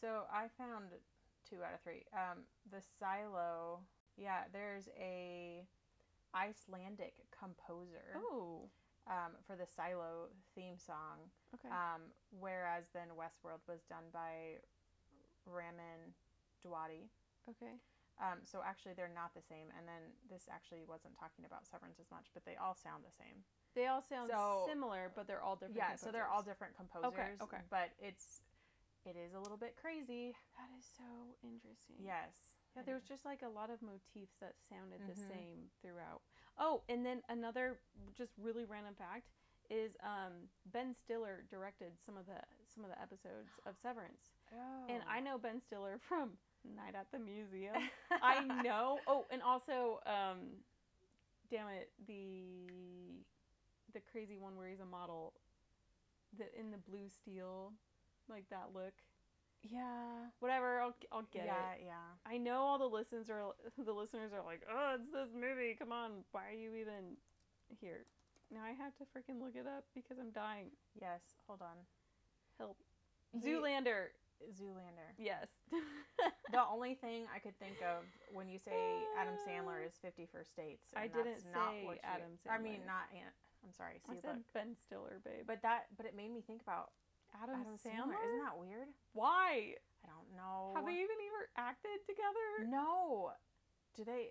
[0.03, 0.91] So I found
[1.49, 2.03] two out of three.
[2.12, 3.81] Um, the silo.
[4.19, 5.65] Yeah, there's a
[6.35, 8.69] Icelandic composer Oh,
[9.07, 11.31] um, for the silo theme song.
[11.55, 11.69] okay.
[11.71, 12.11] Um,
[12.41, 14.59] whereas then Westworld was done by
[15.47, 16.12] Ramin
[16.61, 17.07] Djawadi.
[17.49, 17.79] okay.
[18.21, 19.73] Um, so actually, they're not the same.
[19.79, 23.11] And then this actually wasn't talking about Severance as much, but they all sound the
[23.15, 23.41] same.
[23.75, 25.77] They all sound So- similar, but they're all different.
[25.81, 27.09] yeah, so they're all different composers.
[27.09, 27.62] Okay, okay.
[27.71, 28.43] But it's
[29.07, 30.35] it is a little bit crazy.
[30.59, 31.05] That is so
[31.43, 31.97] interesting.
[31.99, 32.57] Yes.
[32.77, 35.29] Yeah, there was just like a lot of motifs that sounded the Mhm.
[35.29, 36.23] same throughout.
[36.59, 37.81] Oh, and then another
[38.15, 39.29] just really random fact
[39.71, 44.87] is um, Ben Stiller directed some of the some of the episodes of Severance, Oh.
[44.88, 47.75] and I know Ben Stiller from Night at the Museum.
[48.11, 49.01] I know.
[49.07, 50.62] Oh, and also, um,
[51.51, 53.25] damn it, the
[53.93, 55.35] the crazy one where he's a model,
[56.38, 57.73] the in the blue steel,
[58.29, 58.95] like that look.
[59.63, 60.31] Yeah.
[60.41, 61.73] Whatever, I'll I'll get yeah.
[61.79, 61.87] it.
[61.87, 62.09] Yeah.
[62.27, 63.55] I know all the listeners are
[63.85, 65.77] the listeners are like, oh, it's this movie.
[65.79, 67.17] Come on, why are you even
[67.81, 68.05] here?
[68.53, 70.67] Now I have to freaking look it up because I'm dying.
[71.01, 71.21] Yes.
[71.47, 71.77] Hold on.
[72.59, 72.77] Help.
[73.33, 74.13] He- Zoolander.
[74.51, 75.15] Zoolander.
[75.19, 75.47] Yes.
[76.51, 78.05] The only thing I could think of
[78.35, 78.75] when you say
[79.17, 80.91] Adam Sandler is uh, Fifty First Dates.
[80.97, 83.33] I didn't that's not say what you- Adam I mean, not Aunt.
[83.65, 84.03] I'm sorry.
[84.11, 84.53] I See, said look.
[84.53, 85.47] Ben Stiller, babe.
[85.47, 86.91] But that, but it made me think about
[87.40, 88.16] Adam, Adam Sandler?
[88.16, 88.27] Sandler.
[88.27, 88.88] Isn't that weird?
[89.12, 89.75] Why?
[90.05, 90.73] I don't know.
[90.75, 92.68] Have they even ever acted together?
[92.68, 93.33] No.
[93.97, 94.31] Do they?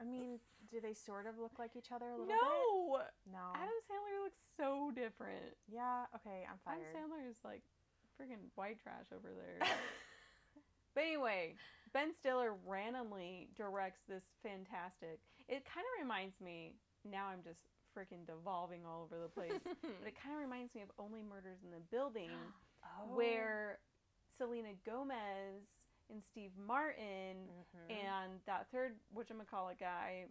[0.00, 0.38] I mean,
[0.70, 2.36] do they sort of look like each other a little bit?
[2.36, 3.00] No.
[3.30, 3.52] No.
[3.54, 5.56] Adam Sandler looks so different.
[5.68, 6.04] Yeah.
[6.16, 6.44] Okay.
[6.48, 6.80] I'm fine.
[6.80, 7.10] Adam.
[7.10, 7.62] Sandler is like
[8.16, 9.60] freaking white trash over there.
[10.94, 11.54] but anyway,
[11.92, 15.20] Ben Stiller randomly directs this fantastic.
[15.48, 16.74] It kind of reminds me.
[17.04, 17.62] Now I'm just
[17.96, 19.52] freaking devolving all over the place.
[19.64, 22.30] but it kind of reminds me of Only Murders in the Building,
[22.84, 23.14] oh.
[23.16, 23.78] where
[24.36, 25.64] Selena Gomez
[26.10, 27.90] and Steve Martin Mhm.
[27.90, 30.26] and that third whatchamacallit guy,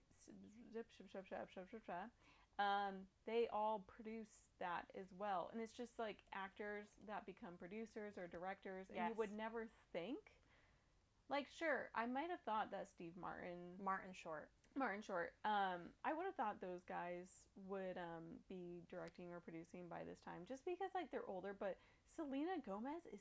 [0.72, 2.10] zip, ship, ship, ship, ship, ship, ship,
[2.60, 5.50] um, they all produce that as well.
[5.52, 10.20] And it's just like actors that become producers or directors, and you would never think.
[11.28, 14.48] Like, sure, I might have thought that Steve Martin Martin Short.
[14.78, 15.34] Martin Short.
[15.46, 17.28] Um, I would have thought those guys
[17.68, 21.56] would um, be directing or producing by this time, just because like they're older.
[21.58, 21.78] But
[22.16, 23.20] Selena Gomez is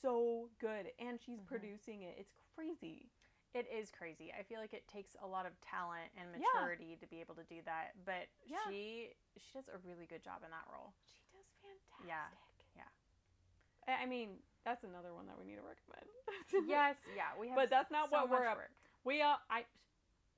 [0.00, 1.46] so good, and she's Mhm.
[1.46, 2.16] producing it.
[2.18, 3.10] It's crazy.
[3.54, 4.32] It is crazy.
[4.32, 6.46] I feel like it takes a lot of talent and Yeah.
[6.54, 8.58] maturity to be able to do that, but Yeah.
[8.68, 10.94] she she does a really good job in that role.
[11.04, 12.06] She does fantastic.
[12.06, 12.28] Yeah,
[12.76, 13.96] yeah.
[14.00, 16.68] I mean, that's another one that we need to recommend.
[16.68, 18.72] yes, yeah, we have But that's not so what we're up- work.
[19.04, 19.38] we are.
[19.50, 19.66] I.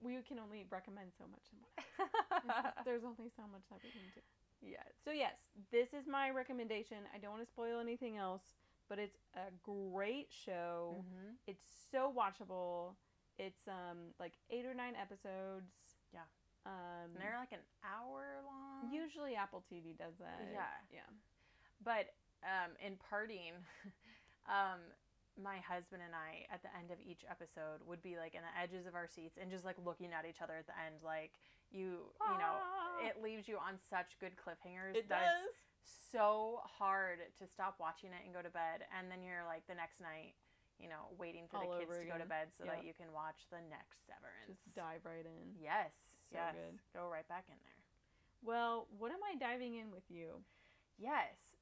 [0.05, 1.47] We can only recommend so much.
[1.53, 1.59] in
[2.49, 4.21] one- There's only so much that we can do.
[4.63, 4.93] yes.
[5.05, 5.35] So yes,
[5.73, 6.99] this is my recommendation.
[7.15, 8.43] I don't want to spoil anything else,
[8.89, 10.97] but it's a great show.
[11.01, 11.37] Mhm.
[11.47, 12.97] It's so watchable.
[13.39, 15.97] It's um like eight or nine episodes.
[16.13, 16.27] Yeah.
[16.67, 18.93] Um And they're like an hour long.
[18.93, 20.41] usually Apple TV does that.
[20.53, 20.75] Yeah.
[20.93, 21.11] Yeah.
[21.83, 22.15] But
[22.45, 23.53] um, in parting,
[24.47, 24.81] um,
[25.41, 28.55] my husband and I, at the end of each episode, would be like in the
[28.55, 31.35] edges of our seats and just like looking at each other at the end, like
[31.75, 33.03] you, you know, Ah.
[33.03, 34.95] it leaves you on such good cliffhangers.
[34.95, 35.51] It that does.
[35.83, 39.67] It's so hard to stop watching it and go to bed, and then you're like
[39.67, 40.33] the next night,
[40.81, 43.13] you know, waiting for All the kids to go to bed so that you can
[43.13, 44.49] watch the next Severance.
[44.49, 45.53] Just dive right in.
[45.61, 45.93] Yes,
[46.31, 46.79] So yes, good.
[46.95, 47.81] go right back in there.
[48.43, 50.41] Well, what am I diving in with you?
[50.97, 51.54] Yes.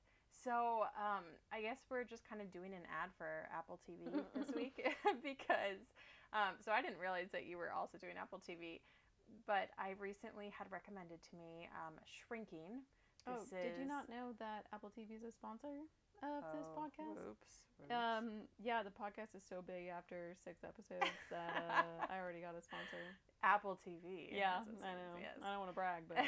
[0.43, 4.51] So um, I guess we're just kind of doing an ad for Apple TV this
[4.55, 4.75] week
[5.23, 5.79] because
[6.33, 8.81] um, so I didn't realize that you were also doing Apple TV,
[9.47, 12.83] but I recently had recommended to me um, Shrinking.
[13.29, 15.85] oh, This did you not know that Apple TV is a sponsor
[16.25, 17.19] of this Oh, podcast?
[17.31, 17.51] Oops.
[17.91, 22.55] Um, yeah, the podcast is so big after six episodes that uh, I already got
[22.57, 23.03] a sponsor.
[23.45, 24.31] Apple TV.
[24.31, 25.19] Yeah, I know.
[25.43, 26.23] I don't want to brag, but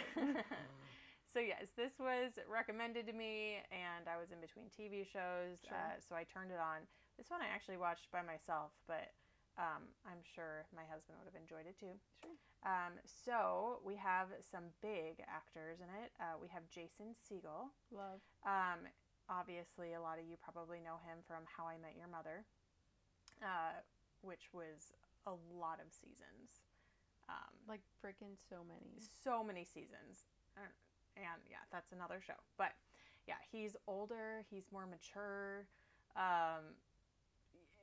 [1.34, 5.74] so yes, this was recommended to me, and I was in between TV shows, Sure.
[5.74, 6.86] uh, so I turned it on.
[7.18, 9.10] This one I actually watched by myself, but
[9.58, 11.98] um, I'm sure my husband would have enjoyed it too.
[12.22, 12.30] Sure.
[12.62, 16.14] Um, so we have some big actors in it.
[16.22, 17.74] Uh, we have Jason Segel.
[17.90, 18.22] love.
[18.46, 18.86] Um,
[19.28, 22.46] obviously, a lot of you probably know him from How I Met Your Mother,
[23.42, 23.82] uh,
[24.22, 24.94] which was
[25.26, 26.62] a lot of seasons.
[27.28, 29.02] Um, Like freaking so many.
[29.22, 30.24] so many seasons.
[31.16, 32.38] And yeah, that's another show.
[32.58, 32.72] But
[33.26, 35.66] yeah, he's older, he's more mature.
[36.16, 36.74] Um,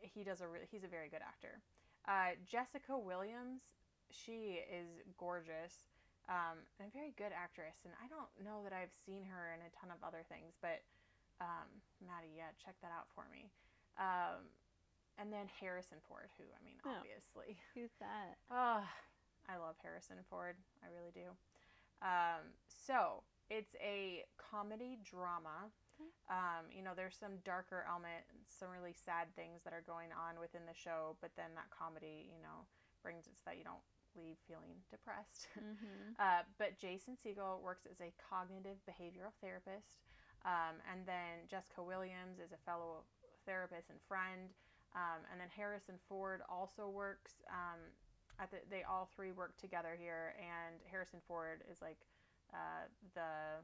[0.01, 1.61] he does a re- he's a very good actor.
[2.07, 3.61] Uh, Jessica Williams,
[4.09, 5.85] she is gorgeous
[6.27, 7.77] um, and a very good actress.
[7.85, 10.81] And I don't know that I've seen her in a ton of other things, but
[11.39, 11.69] um,
[12.01, 13.49] Maddie, yeah, check that out for me.
[13.99, 14.45] Um,
[15.19, 16.97] and then Harrison Ford, who I mean, Oh.
[16.97, 18.37] obviously, Who's that?
[18.49, 18.81] Oh,
[19.49, 20.55] I love Harrison Ford.
[20.81, 21.29] I really do.
[22.01, 25.69] Um, so it's a comedy drama.
[26.31, 30.41] Um, you know, there's some darker elements, some really sad things that are going on
[30.41, 32.65] within the show, but then that comedy, you know,
[33.05, 33.85] brings it so that you don't
[34.17, 35.47] leave feeling depressed.
[35.61, 36.17] Mm-hmm.
[36.17, 40.01] Uh, but Jason Segel works as a cognitive behavioral therapist.
[40.41, 43.05] Um, and then Jessica Williams is a fellow
[43.45, 44.49] therapist and friend.
[44.95, 47.45] Um, and then Harrison Ford also works.
[48.41, 50.33] At the, they all three work together here.
[50.41, 52.01] And Harrison Ford is like
[52.51, 53.61] uh, the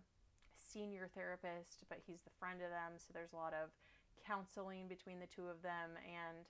[0.56, 3.02] senior therapist, but he's the friend of them.
[3.02, 3.74] So there's a lot of
[4.26, 6.46] counseling between the two of them and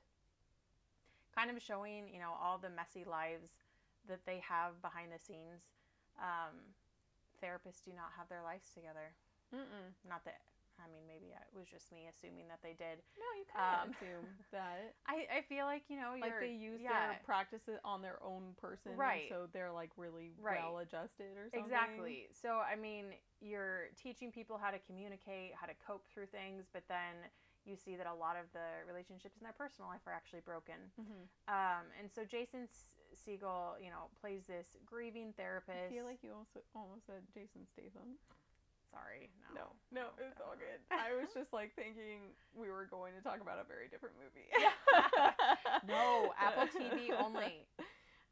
[1.34, 3.64] kind of showing, you know, all the messy lives
[4.10, 5.64] that they have behind the scenes.
[6.20, 6.74] Um,
[7.44, 9.14] therapists do not have their lives together.
[9.54, 9.94] Mm-mm.
[10.10, 10.42] Not that,
[10.78, 13.02] I mean, maybe it was just me assuming that they did.
[13.18, 14.94] No, you can't Um, assume that.
[15.08, 18.54] I, I feel like, you know, Like they use yeah, their practices on their own
[18.62, 19.26] person, Right.
[19.30, 20.62] so they're like really Right.
[20.62, 21.66] well adjusted or something.
[21.66, 22.28] Exactly.
[22.32, 26.84] So, I mean, you're teaching people how to communicate, how to cope through things, but
[26.88, 27.26] then
[27.66, 30.78] you see that a lot of the relationships in their personal life are actually broken.
[31.02, 31.26] Mm-hmm.
[31.52, 32.88] Um, and so Jason S-
[33.18, 35.92] Segel, you know, plays this grieving therapist.
[35.92, 38.16] I feel like you also almost said Jason Statham.
[38.92, 40.80] Sorry, No, no, no, it's all good.
[40.92, 44.48] I was just like thinking we were going to talk about a very different movie.
[45.88, 47.68] No, Apple TV only.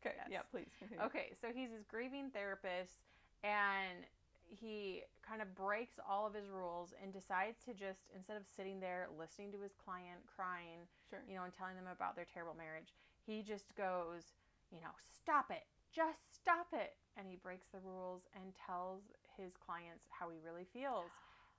[0.02, 0.28] Okay, Yes.
[0.30, 1.04] yeah, please continue.
[1.06, 3.06] Okay, so he's his grieving therapist,
[3.44, 4.06] and
[4.48, 8.80] he kind of breaks all of his rules and decides to just instead of sitting
[8.80, 11.22] there listening to his client crying, Sure.
[11.28, 12.94] you know, and telling them about their terrible marriage,
[13.26, 14.38] he just goes,
[14.72, 19.02] you know, stop it, just stop it, and he breaks the rules and tells
[19.38, 21.12] his clients how he really feels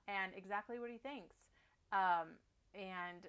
[0.07, 1.35] and exactly what he thinks.
[1.91, 2.39] Um,
[2.75, 3.27] and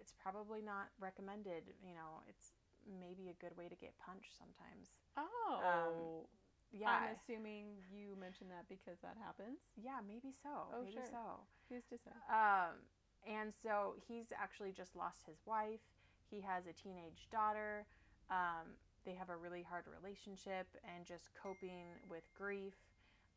[0.00, 1.74] it's probably not recommended.
[1.84, 2.52] You know, it's
[2.86, 4.96] maybe a good way to get punched sometimes.
[5.16, 6.28] Oh.
[6.70, 9.56] Yeah, I'm assuming you mentioned that because that happens.
[9.80, 10.68] yeah, maybe so.
[10.68, 11.08] Oh, maybe sure.
[11.08, 11.24] so.
[11.72, 12.12] Who's to say?
[12.28, 12.76] Um,
[13.24, 15.80] and so he's actually just lost his wife.
[16.28, 17.88] He has a teenage daughter.
[18.28, 18.76] Um,
[19.08, 22.76] they have a really hard relationship and just coping with grief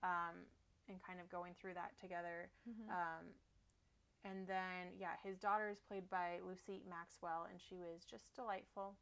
[0.04, 0.36] um,
[0.90, 2.50] and kind of going through that together.
[2.68, 2.90] Mhm.
[2.90, 3.26] Um,
[4.24, 8.96] and then, yeah, his daughter is played by Lucy Maxwell, and she was just delightful.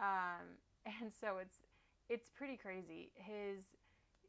[0.00, 1.58] Um, and so it's
[2.08, 3.10] it's pretty crazy.
[3.14, 3.76] His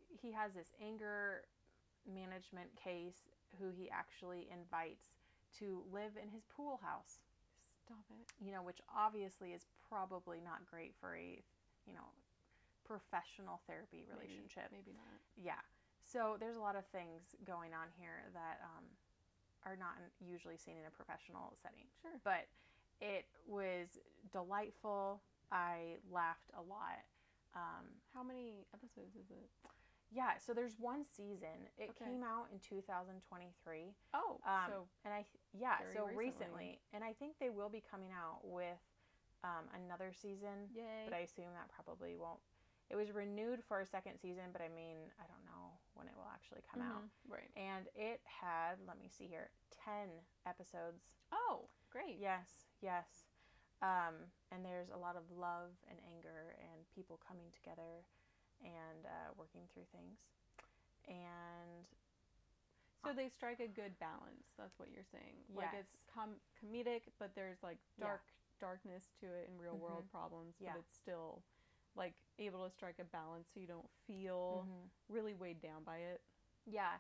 [0.10, 1.46] he has this anger
[2.12, 5.10] management case who he actually invites
[5.60, 7.20] to live in his pool house.
[7.86, 8.46] Stop it.
[8.46, 11.42] You know, which obviously is probably not great for a
[11.88, 12.10] you know
[12.86, 14.70] professional therapy Maybe- relationship.
[14.72, 15.22] Maybe, not.
[15.38, 15.62] Yeah.
[16.10, 18.86] So there's a lot of things going on here that um,
[19.66, 21.86] are not usually seen in a professional setting.
[22.02, 22.18] Sure.
[22.26, 22.50] But
[23.00, 24.00] it was
[24.34, 25.22] delightful.
[25.52, 27.06] I laughed a lot.
[27.54, 29.50] Um, How many episodes is it?
[30.12, 31.70] yeah, so there's one season.
[31.78, 32.10] It Okay.
[32.10, 33.94] came out in 2023.
[34.14, 36.26] Oh, Um, so and I yeah, so recently.
[36.26, 36.80] recently.
[36.94, 38.82] and I think they will be coming out with
[39.44, 41.06] um, another season, yay.
[41.06, 42.42] but I assume that probably won't.
[42.90, 45.69] It was renewed for a second season, but I mean, I don't know
[46.00, 47.04] when it will actually come out.
[47.04, 47.52] Mhm, Right.
[47.60, 49.52] And it had, let me see here,
[49.84, 50.08] 10
[50.48, 51.04] episodes.
[51.32, 52.18] Oh, great.
[52.18, 52.48] Yes,
[52.82, 53.28] yes.
[53.82, 58.04] Um, and there's a lot of love and anger and people coming together
[58.64, 60.20] and uh, working through things.
[61.08, 61.86] And
[63.04, 64.52] So they strike a good balance.
[64.58, 65.36] That's what you're saying.
[65.56, 68.08] Like it's com- comedic, but there's like Yeah.
[68.08, 68.24] dark
[68.60, 70.12] darkness to it and real world Mhm.
[70.12, 70.56] problems.
[70.60, 70.74] Yeah.
[70.74, 71.42] But it's still
[71.96, 74.90] like able to strike a balance so you don't feel Mhm.
[75.10, 76.22] really weighed down by it.
[76.66, 77.00] yeah,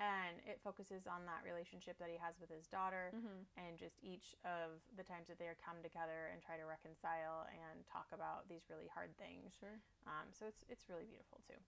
[0.00, 3.44] and it focuses on that relationship that he has with his daughter Mm-hmm.
[3.60, 7.44] and just each of the times that they are come together and try to reconcile
[7.52, 9.52] and talk about these really hard things.
[9.60, 9.76] Sure.
[10.06, 11.58] Um, so it's it's really beautiful too.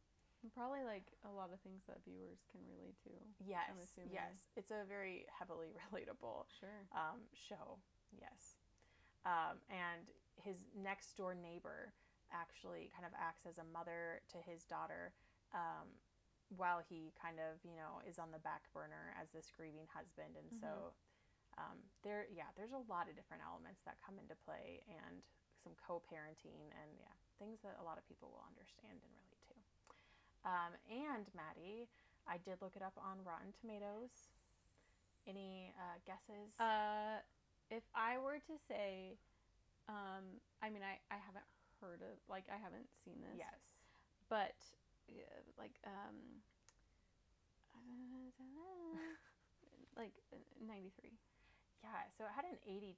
[0.42, 3.11] And probably like a lot of things that viewers can relate to.
[3.44, 4.12] Yes, assuming.
[4.14, 6.88] yes, it's a very heavily relatable Sure.
[6.92, 7.78] um, show.
[8.18, 8.56] Yes,
[9.26, 11.92] um, and his next door neighbor
[12.33, 15.12] actually kind of acts as a mother to his daughter,
[15.55, 15.88] um,
[16.57, 20.35] while he kind of you know is on the back burner as this grieving husband,
[20.35, 20.92] and so.
[21.61, 25.21] Um, there, yeah, there's a lot of different elements that come into play, and
[25.61, 29.57] some co-parenting, and yeah, things that a lot of people will understand and relate to.
[30.49, 31.92] Um, and Maddie,
[32.27, 34.33] I did look it up on Rotten Tomatoes.
[35.29, 36.51] Any uh, guesses?
[36.59, 37.23] Uh,
[37.71, 39.14] if I were to say,
[39.88, 41.47] um, I mean, I, I haven't
[41.83, 43.35] heard of, like, I haven't seen this.
[43.42, 43.59] yes.
[44.31, 44.55] But,
[45.11, 46.38] uh, like, um,
[49.99, 51.18] like uh, 93.
[51.83, 52.95] Yeah, so it had an 82,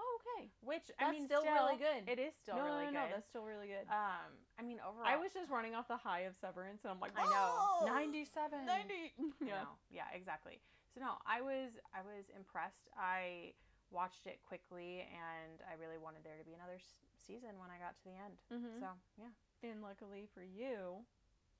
[0.00, 0.48] Oh, okay.
[0.64, 2.08] which I mean, still really good.
[2.08, 3.12] It is still no, really no, no, good.
[3.20, 3.84] that's still really good.
[3.92, 7.00] um, I mean, overall, I was just running off the high of Severance, and I'm
[7.04, 8.64] like, I know, 97.
[8.64, 9.12] 90.
[9.44, 9.68] Yeah.
[9.68, 9.76] know.
[9.92, 10.56] yeah, exactly.
[10.94, 12.88] So no, I was I was impressed.
[12.96, 13.52] I
[13.90, 17.78] watched it quickly, and I really wanted there to be another s- season when I
[17.78, 18.40] got to the end.
[18.50, 18.80] Mhm.
[18.80, 19.30] So yeah,
[19.70, 21.04] And luckily for you,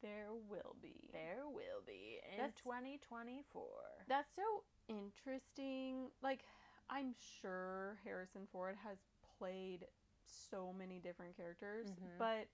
[0.00, 1.08] there will be.
[1.12, 4.04] there will be in That's- 2024.
[4.06, 6.10] That's so interesting.
[6.22, 6.44] Like,
[6.88, 8.98] I'm sure Harrison Ford has
[9.38, 9.86] played
[10.24, 12.18] so many different characters, Mhm.
[12.18, 12.48] but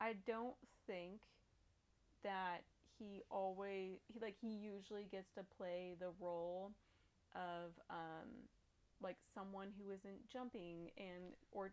[0.00, 1.22] I don't think
[2.22, 2.64] that
[2.98, 6.72] he always he like he usually gets to play the role
[7.34, 8.48] of um
[9.02, 11.72] like someone who isn't jumping and or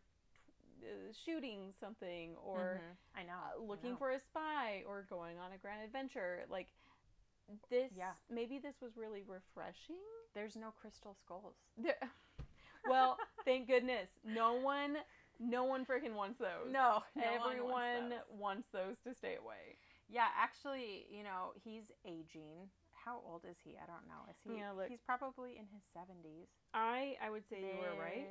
[0.83, 2.97] uh, shooting something or Mhm.
[3.19, 3.97] I know, uh, I looking know.
[3.97, 6.45] for a spy or going on a grand adventure.
[6.49, 6.67] Like
[7.69, 8.13] this, Yeah.
[8.29, 10.01] maybe this was really refreshing.
[10.33, 11.55] There's no crystal skulls.
[11.77, 11.97] There,
[12.89, 14.97] well, thank goodness, no one,
[15.39, 16.71] no one freaking wants those.
[16.71, 18.19] No, no one wants everyone those.
[18.39, 19.77] wants those to stay away.
[20.09, 22.69] Yeah, actually, you know, he's aging.
[23.03, 23.75] How old is he?
[23.75, 24.23] I don't know.
[24.31, 24.59] Is he?
[24.63, 24.87] Yeah, look.
[24.87, 26.47] He's probably in his seventies.
[26.73, 28.27] I, I would say you were right.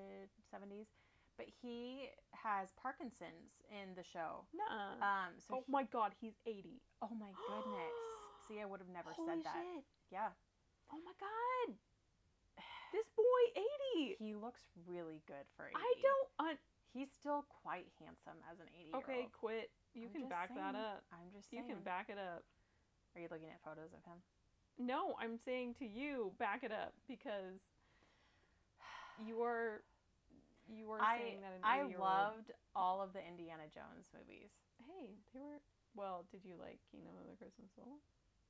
[0.50, 0.88] Seventies,
[1.37, 4.48] but he has Parkinson's in the show.
[4.56, 4.96] Nuh-uh.
[5.04, 5.32] Um.
[5.44, 5.61] So.
[5.61, 6.80] oh he- my God, he's eighty.
[7.04, 7.96] oh my goodness.
[8.48, 9.54] See, I would have never Holy said that.
[9.60, 9.85] shit!
[10.10, 10.33] Yeah.
[10.90, 11.77] Oh my God,
[12.92, 14.16] this boy eighty.
[14.18, 15.77] He looks really good for 80.
[15.77, 16.31] I don't.
[16.48, 19.73] Un- He's still quite handsome as an 80 okay, quit.
[19.96, 21.00] You I'm can back that up.
[21.08, 21.73] I'm just You saying.
[21.73, 22.44] can back it up.
[23.16, 24.20] Are you looking at photos of him?
[24.79, 27.60] No, I'm saying to you, back it up because
[29.27, 29.83] you are
[30.70, 34.48] you are I saying that an I 80-year-old loved all of the Indiana Jones movies.
[34.88, 35.60] Hey, they were
[35.94, 36.25] well.
[36.33, 38.00] Did you like Kingdom of the Crystal Skull?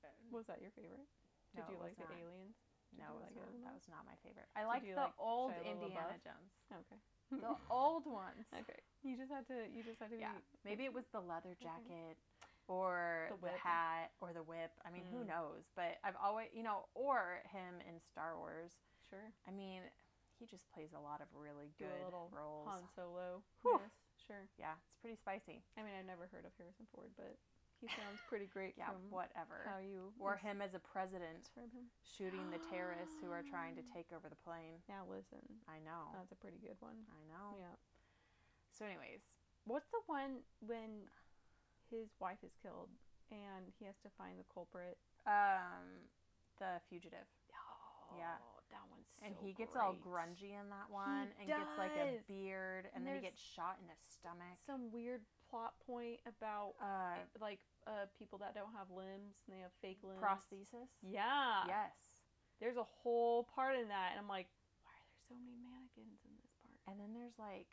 [0.05, 1.09] Uh, was that your favorite?
[1.57, 2.17] Did No, you like the not.
[2.17, 2.57] aliens?
[2.95, 3.65] Did No, it was like it?
[3.65, 4.49] that was not my favorite.
[4.55, 5.83] I liked the like old Shia LaBeouf?
[5.83, 6.51] Indiana Jones.
[6.87, 7.01] Okay.
[7.33, 8.45] The old ones.
[8.53, 8.77] okay.
[9.03, 9.65] You just had to.
[9.73, 10.19] You just had to.
[10.21, 10.37] Yeah.
[10.69, 12.21] Maybe it was the leather jacket
[12.69, 14.73] or The the, hat or the whip.
[14.87, 15.29] I mean, who Mm.
[15.29, 15.65] knows?
[15.75, 18.73] But I've always, you know, or him in Star Wars.
[19.11, 19.33] sure.
[19.47, 19.83] I mean,
[20.39, 22.67] he just plays a lot of really good little roles.
[22.69, 23.43] Han Solo.
[23.65, 23.91] Yes.
[24.27, 24.49] Sure.
[24.59, 25.63] Yeah, it's pretty spicy.
[25.77, 27.37] I mean, I've never heard of Harrison Ford, but
[27.81, 29.67] he sounds pretty great Yeah, whatever.
[29.67, 31.51] how you Or him as a president
[32.17, 34.79] shooting the terrorists who are trying to take over the plane.
[34.89, 36.11] Now listen, I know.
[36.15, 37.05] that's a pretty good one.
[37.11, 37.57] I know.
[37.59, 37.75] Yeah.
[38.71, 39.21] So, anyways,
[39.65, 41.07] What's the one when
[42.01, 42.89] his wife is killed
[43.31, 44.97] and he has to find the culprit?
[45.27, 46.09] um,
[46.59, 48.37] the fugitive, Oh, Yeah.
[48.71, 52.19] that one's so and he gets all grungy in that one, and gets like a
[52.29, 54.59] beard, and, And then he gets shot in the stomach.
[54.67, 59.61] Some weird plot point about Uh, like uh people that don't have limbs and they
[59.61, 60.21] have fake limbs.
[60.21, 60.89] prosthesis.
[61.03, 61.65] Yeah.
[61.67, 61.95] Yes.
[62.61, 64.49] There's a whole part in that, and I'm like,
[64.85, 66.79] why are there so many mannequins in this part?
[66.87, 67.67] And then there's like,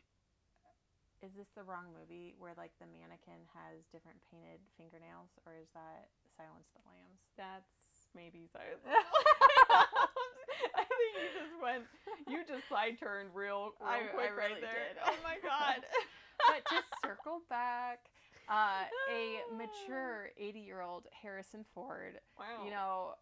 [1.22, 5.68] is this the wrong movie where like the mannequin has different painted fingernails, or is
[5.76, 7.20] that Silence of the Lambs?
[7.36, 8.80] That's maybe science.
[10.76, 11.84] I think you just went,
[12.28, 14.96] you just side turned real, real I- I quick right there.
[14.96, 15.00] did.
[15.04, 15.84] Oh my god.
[16.48, 18.08] but to circle back,
[18.48, 22.64] uh, a mature 80 year old Harrison Ford, wow.
[22.64, 23.14] you know,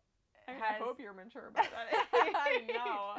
[0.46, 1.90] I, I has- hope you're mature about that.
[2.14, 3.18] I know.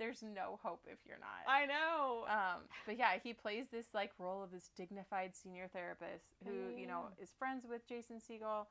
[0.00, 1.44] There's no hope if you're not.
[1.46, 2.24] I know.
[2.24, 6.86] Um, but yeah, he plays this like role of this dignified senior therapist who, you
[6.86, 8.64] know, is friends with Jason Segel,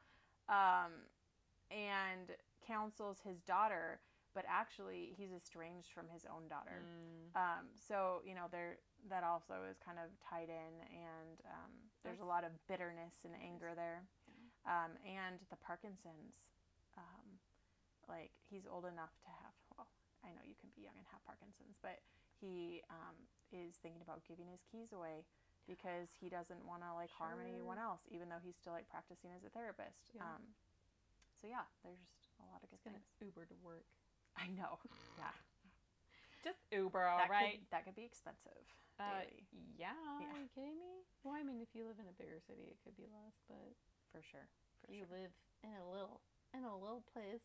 [0.49, 0.89] um,
[1.69, 2.33] and
[2.65, 3.99] counsels his daughter,
[4.33, 6.81] but actually he's estranged from his own daughter.
[6.81, 7.37] Mm.
[7.37, 11.71] Um, so you know there that also is kind of tied in, and um,
[12.03, 14.01] there's a lot of bitterness and anger there,
[14.65, 16.33] um, and the Parkinson's.
[16.97, 17.37] Um,
[18.09, 19.48] like he's old enough to have.
[20.29, 21.97] I know you can be young and have Parkinson's, but
[22.37, 23.17] he um,
[23.49, 25.25] is thinking about giving his keys away
[25.65, 29.33] because he doesn't want to like harm anyone else, even though he's still like practicing
[29.33, 30.13] as a therapist.
[30.13, 30.29] Yeah.
[30.29, 30.53] Um,
[31.41, 33.05] so yeah, there's just a lot of good He's things.
[33.25, 33.89] Uber to work.
[34.37, 34.77] I know.
[35.17, 35.33] Yeah.
[36.47, 37.59] Just Uber, all that right.
[37.59, 38.63] Could, that could be expensive.
[38.95, 39.43] Uh, daily.
[39.75, 39.91] yeah,
[40.23, 40.31] Yeah.
[40.31, 41.03] Are you kidding me?
[41.23, 43.75] Well, I mean, if you live in a bigger city, it could be less, but
[44.11, 44.47] for sure.
[44.83, 45.19] For you sure.
[45.19, 45.31] live
[45.63, 46.23] in a little
[46.55, 47.43] in a little place,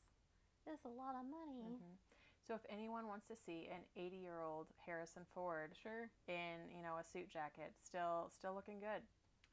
[0.67, 1.75] it's a lot of money.
[1.75, 1.99] Mhm.
[2.47, 6.13] So if anyone wants to see an 80 year old Harrison Ford Sure.
[6.29, 9.01] in you know a suit jacket, still still looking good.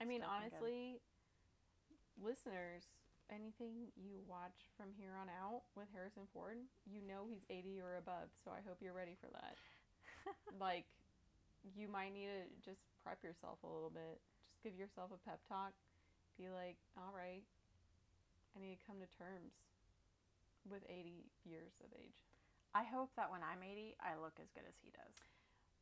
[0.01, 0.99] I mean, Still honestly,
[2.19, 2.83] listeners,
[3.31, 6.57] anything you watch from here on out with Harrison Ford,
[6.89, 8.27] you know he's 80 or above.
[8.43, 9.55] So I hope you're ready for that.
[10.59, 10.83] like,
[11.77, 14.19] you might need to just prep yourself a little bit.
[14.51, 15.71] Just give yourself a pep talk.
[16.37, 17.45] Be like, all right,
[18.51, 19.53] I need to come to terms
[20.65, 22.30] with 80 years of age.
[22.73, 25.15] I hope that when I'm 80, I look as good as he does.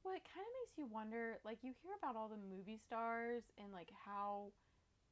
[0.04, 1.40] Well, it kind of makes you wonder.
[1.44, 4.54] Like, you hear about all the movie stars and like how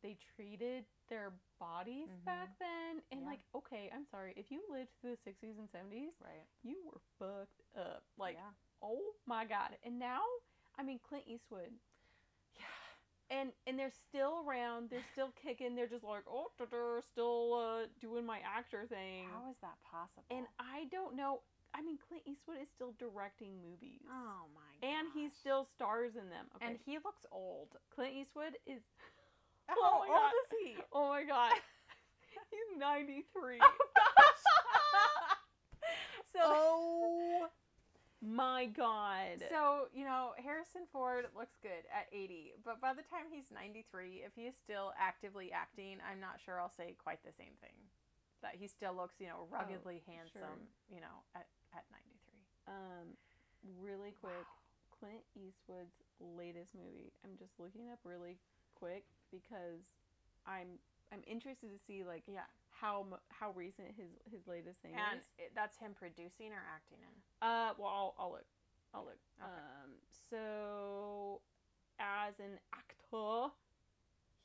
[0.01, 2.23] they treated their bodies Mhm.
[2.25, 3.27] back then, and Yeah.
[3.27, 6.47] like, okay, I'm sorry, if you lived through the '60s and '70s, Right.
[6.63, 8.03] you were fucked up.
[8.17, 8.53] Like, yeah.
[8.81, 9.77] oh my god!
[9.83, 10.23] And now,
[10.77, 11.73] I mean, Clint Eastwood,
[12.55, 12.65] Yeah.
[13.29, 14.89] and and they're still around.
[14.89, 15.75] They're still kicking.
[15.75, 16.51] They're just like, oh,
[17.01, 19.27] still uh, doing my actor thing.
[19.29, 20.25] How is that possible?
[20.29, 21.41] And I don't know.
[21.77, 24.01] I mean, Clint Eastwood is still directing movies.
[24.09, 24.87] oh my.
[24.87, 26.45] and he still stars in them.
[26.55, 26.65] Okay.
[26.65, 27.77] and he looks old.
[27.93, 28.81] Clint Eastwood is
[29.67, 30.31] How Oh my old God.
[30.31, 30.81] is he?
[30.93, 31.53] oh my god,
[32.51, 33.59] he's ninety three.
[33.61, 33.73] Oh
[36.33, 37.47] so oh
[38.21, 39.45] my god.
[39.49, 44.23] So, you know, Harrison Ford looks good at 80, but by the time he's 93,
[44.25, 47.77] if he is still actively acting, I'm not sure I'll say quite the same thing.
[48.41, 52.39] That he still looks, you know, oh, ruggedly handsome, you know, at, at 93.
[52.67, 53.07] um,
[53.81, 54.99] really quick, Wow.
[54.99, 57.13] Clint Eastwood's latest movie.
[57.23, 58.37] I'm just looking up really
[58.75, 59.93] quick because
[60.45, 60.79] I'm
[61.11, 62.45] I'm interested to see like Yeah.
[62.71, 65.25] how how recent his his latest thing And is.
[65.37, 67.15] it, that's him producing or acting in.
[67.41, 68.45] Uh, well, I'll, I'll look.
[68.93, 69.19] I'll look.
[69.39, 69.49] Okay.
[69.85, 69.91] Um,
[70.29, 71.41] so
[71.99, 73.53] as an actor,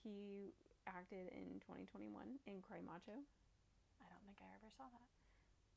[0.03, 0.53] he
[0.87, 3.17] acted in 2021 in Cry Macho.
[4.03, 5.09] I don't think I ever saw that.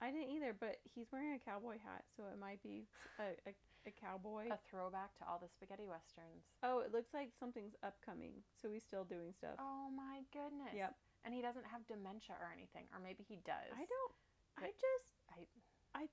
[0.01, 2.83] I didn't either, but he's wearing a cowboy hat, so it might be
[3.17, 3.53] a, a,
[3.87, 4.51] a cowboy.
[4.51, 6.43] A throwback to all the spaghetti westerns.
[6.63, 9.55] oh, it looks like something's upcoming, so he's still doing stuff.
[9.57, 10.75] Oh my goodness.
[10.75, 10.93] Yep.
[11.23, 13.71] And he doesn't have dementia or anything, or maybe he does.
[13.73, 14.13] I don't.
[14.59, 15.09] I just.
[15.31, 15.49] I-
[15.95, 16.07] I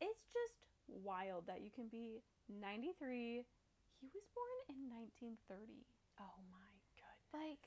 [0.00, 0.54] It's just
[0.86, 3.44] wild that you can be 93.
[4.00, 5.84] He was born in 1930.
[6.22, 7.34] Oh my goodness.
[7.34, 7.66] Like,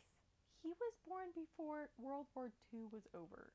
[0.64, 3.54] he was born before World War II was over.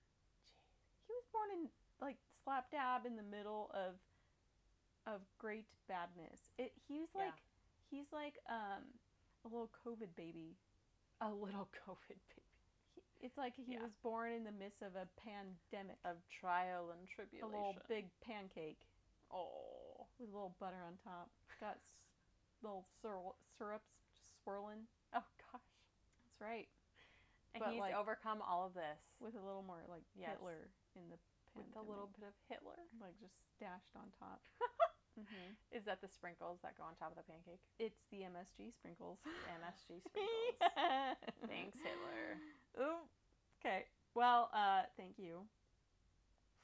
[1.09, 1.69] He was born in
[2.01, 3.97] like slap dab in the middle of
[5.07, 6.39] of great badness.
[6.59, 7.25] It he's Yeah.
[7.25, 7.39] like
[7.91, 8.85] he's like um
[9.45, 10.57] a little COVID baby.
[11.21, 12.47] A little COVID baby.
[12.95, 13.83] He, it's like he Yeah.
[13.83, 15.97] was born in the midst of a pandemic.
[16.05, 17.49] Of trial and tribulation.
[17.49, 18.87] A little big pancake
[19.33, 20.07] Oh.
[20.19, 21.29] with a little butter on top.
[21.61, 21.99] Got s-
[22.63, 24.87] little syrup, syrups just swirling.
[25.15, 25.61] Oh gosh.
[26.25, 26.69] That's right.
[27.59, 30.31] And But, he's like- overcome all of this With a little more like Yes.
[30.39, 31.19] Hitler in the
[31.57, 32.79] with a little bit of Hitler.
[33.03, 34.39] like just stashed on top.
[35.19, 37.59] hmm Is that the sprinkles that go on top of the pancake?
[37.81, 39.19] It's the MSG sprinkles.
[39.59, 40.55] MSG sprinkles.
[40.63, 41.15] Yeah.
[41.49, 42.39] Thanks, Hitler.
[42.79, 43.03] Ooh.
[43.59, 43.87] Okay.
[44.15, 45.43] Well, uh, thank you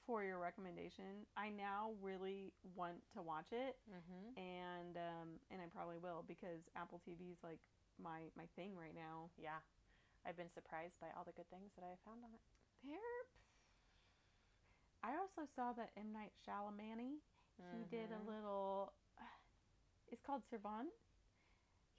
[0.06, 1.26] for your recommendation.
[1.36, 4.38] I now really want to watch it, Mm-hmm.
[4.38, 7.58] and um, and I probably will because Apple TV is like
[7.98, 9.30] my my thing right now.
[9.38, 9.58] Yeah.
[10.26, 12.40] I've been surprised by all the good things that I found on it.
[12.84, 13.20] There.
[15.04, 17.20] I also saw that M Night Shyamalan.
[17.76, 18.26] He did a Mhm.
[18.26, 18.92] little.
[20.08, 20.92] It's called Servant.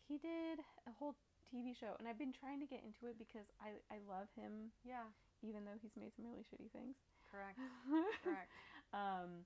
[0.08, 1.16] He did a whole
[1.52, 4.72] TV show, and I've been trying to get into it because I I love him,
[4.84, 5.06] Yeah.
[5.42, 6.96] even though he's made some really shitty things.
[7.30, 7.58] Correct.
[8.24, 8.52] Correct.
[8.94, 9.46] um,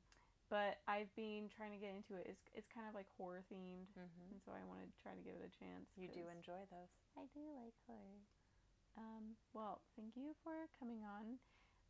[0.50, 2.28] but I've been trying to get into it.
[2.28, 4.32] It's it's kind of like horror themed, Mm-hmm.
[4.32, 5.88] and so I want to try to give it a chance.
[5.96, 6.90] You do enjoy those.
[7.18, 8.20] I do like horror.
[9.00, 11.40] Um, well, thank you for coming on.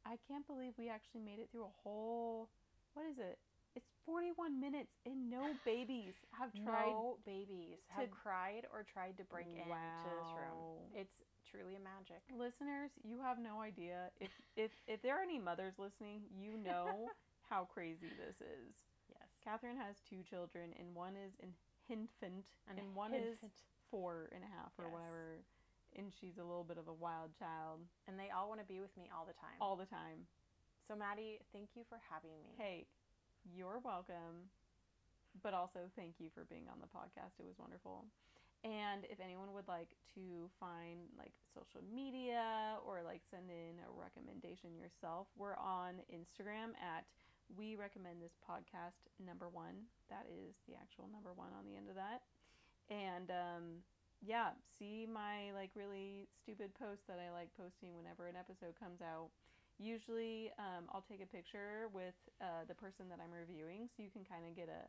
[0.05, 2.49] I can't believe we actually made it through a whole.
[2.93, 3.38] What is it?
[3.76, 6.91] It's 41 minutes and no babies have tried.
[6.93, 9.64] No babies have cried or tried to break into
[10.05, 10.89] this room.
[10.95, 12.22] It's truly a magic.
[12.38, 14.10] Listeners, you have no idea.
[14.20, 17.10] If if if there are any mothers listening, you know
[17.49, 18.74] how crazy this is.
[19.10, 19.30] Yes.
[19.43, 21.53] Katherine has two children, and one is an
[21.89, 23.38] infant, An and one is
[23.89, 24.93] four and a half or Yes.
[24.93, 25.41] whatever.
[25.98, 28.80] And she's a little bit of a wild child And they all want to be
[28.80, 29.58] with me all the time.
[29.60, 30.28] all the time.
[30.88, 32.54] So Maddie, thank you for having me.
[32.58, 32.86] Hey,
[33.46, 34.50] you're welcome.
[35.42, 37.38] But also, thank you for being on the podcast.
[37.38, 38.06] It was wonderful.
[38.66, 43.90] And if anyone would like to find like social media or like send in a
[43.96, 47.06] recommendation yourself, we're on Instagram at
[47.56, 49.88] we recommend this podcast number one.
[50.10, 52.22] That is the actual number one on the end of that.
[52.92, 53.64] And um,
[54.22, 59.01] yeah, see my like really stupid posts that I like posting whenever an episode comes
[59.01, 59.30] out.
[59.80, 64.11] Usually, um, I'll take a picture with uh, the person that I'm reviewing, so you
[64.11, 64.84] can kind of get a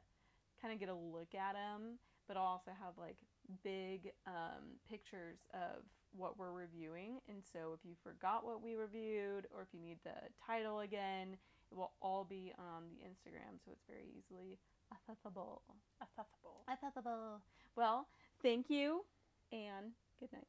[0.60, 1.98] kind of get a look at them.
[2.26, 3.16] But I'll also have like
[3.62, 9.46] big um, pictures of what we're reviewing, and so if you forgot what we reviewed,
[9.54, 10.14] or if you need the
[10.44, 11.36] title again,
[11.70, 14.58] it will all be on the Instagram, so it's very easily
[14.92, 15.62] accessible.
[16.02, 16.66] Accessible.
[16.68, 17.42] Accessible.
[17.76, 18.08] Well,
[18.42, 19.04] thank you,
[19.52, 20.46] and good night.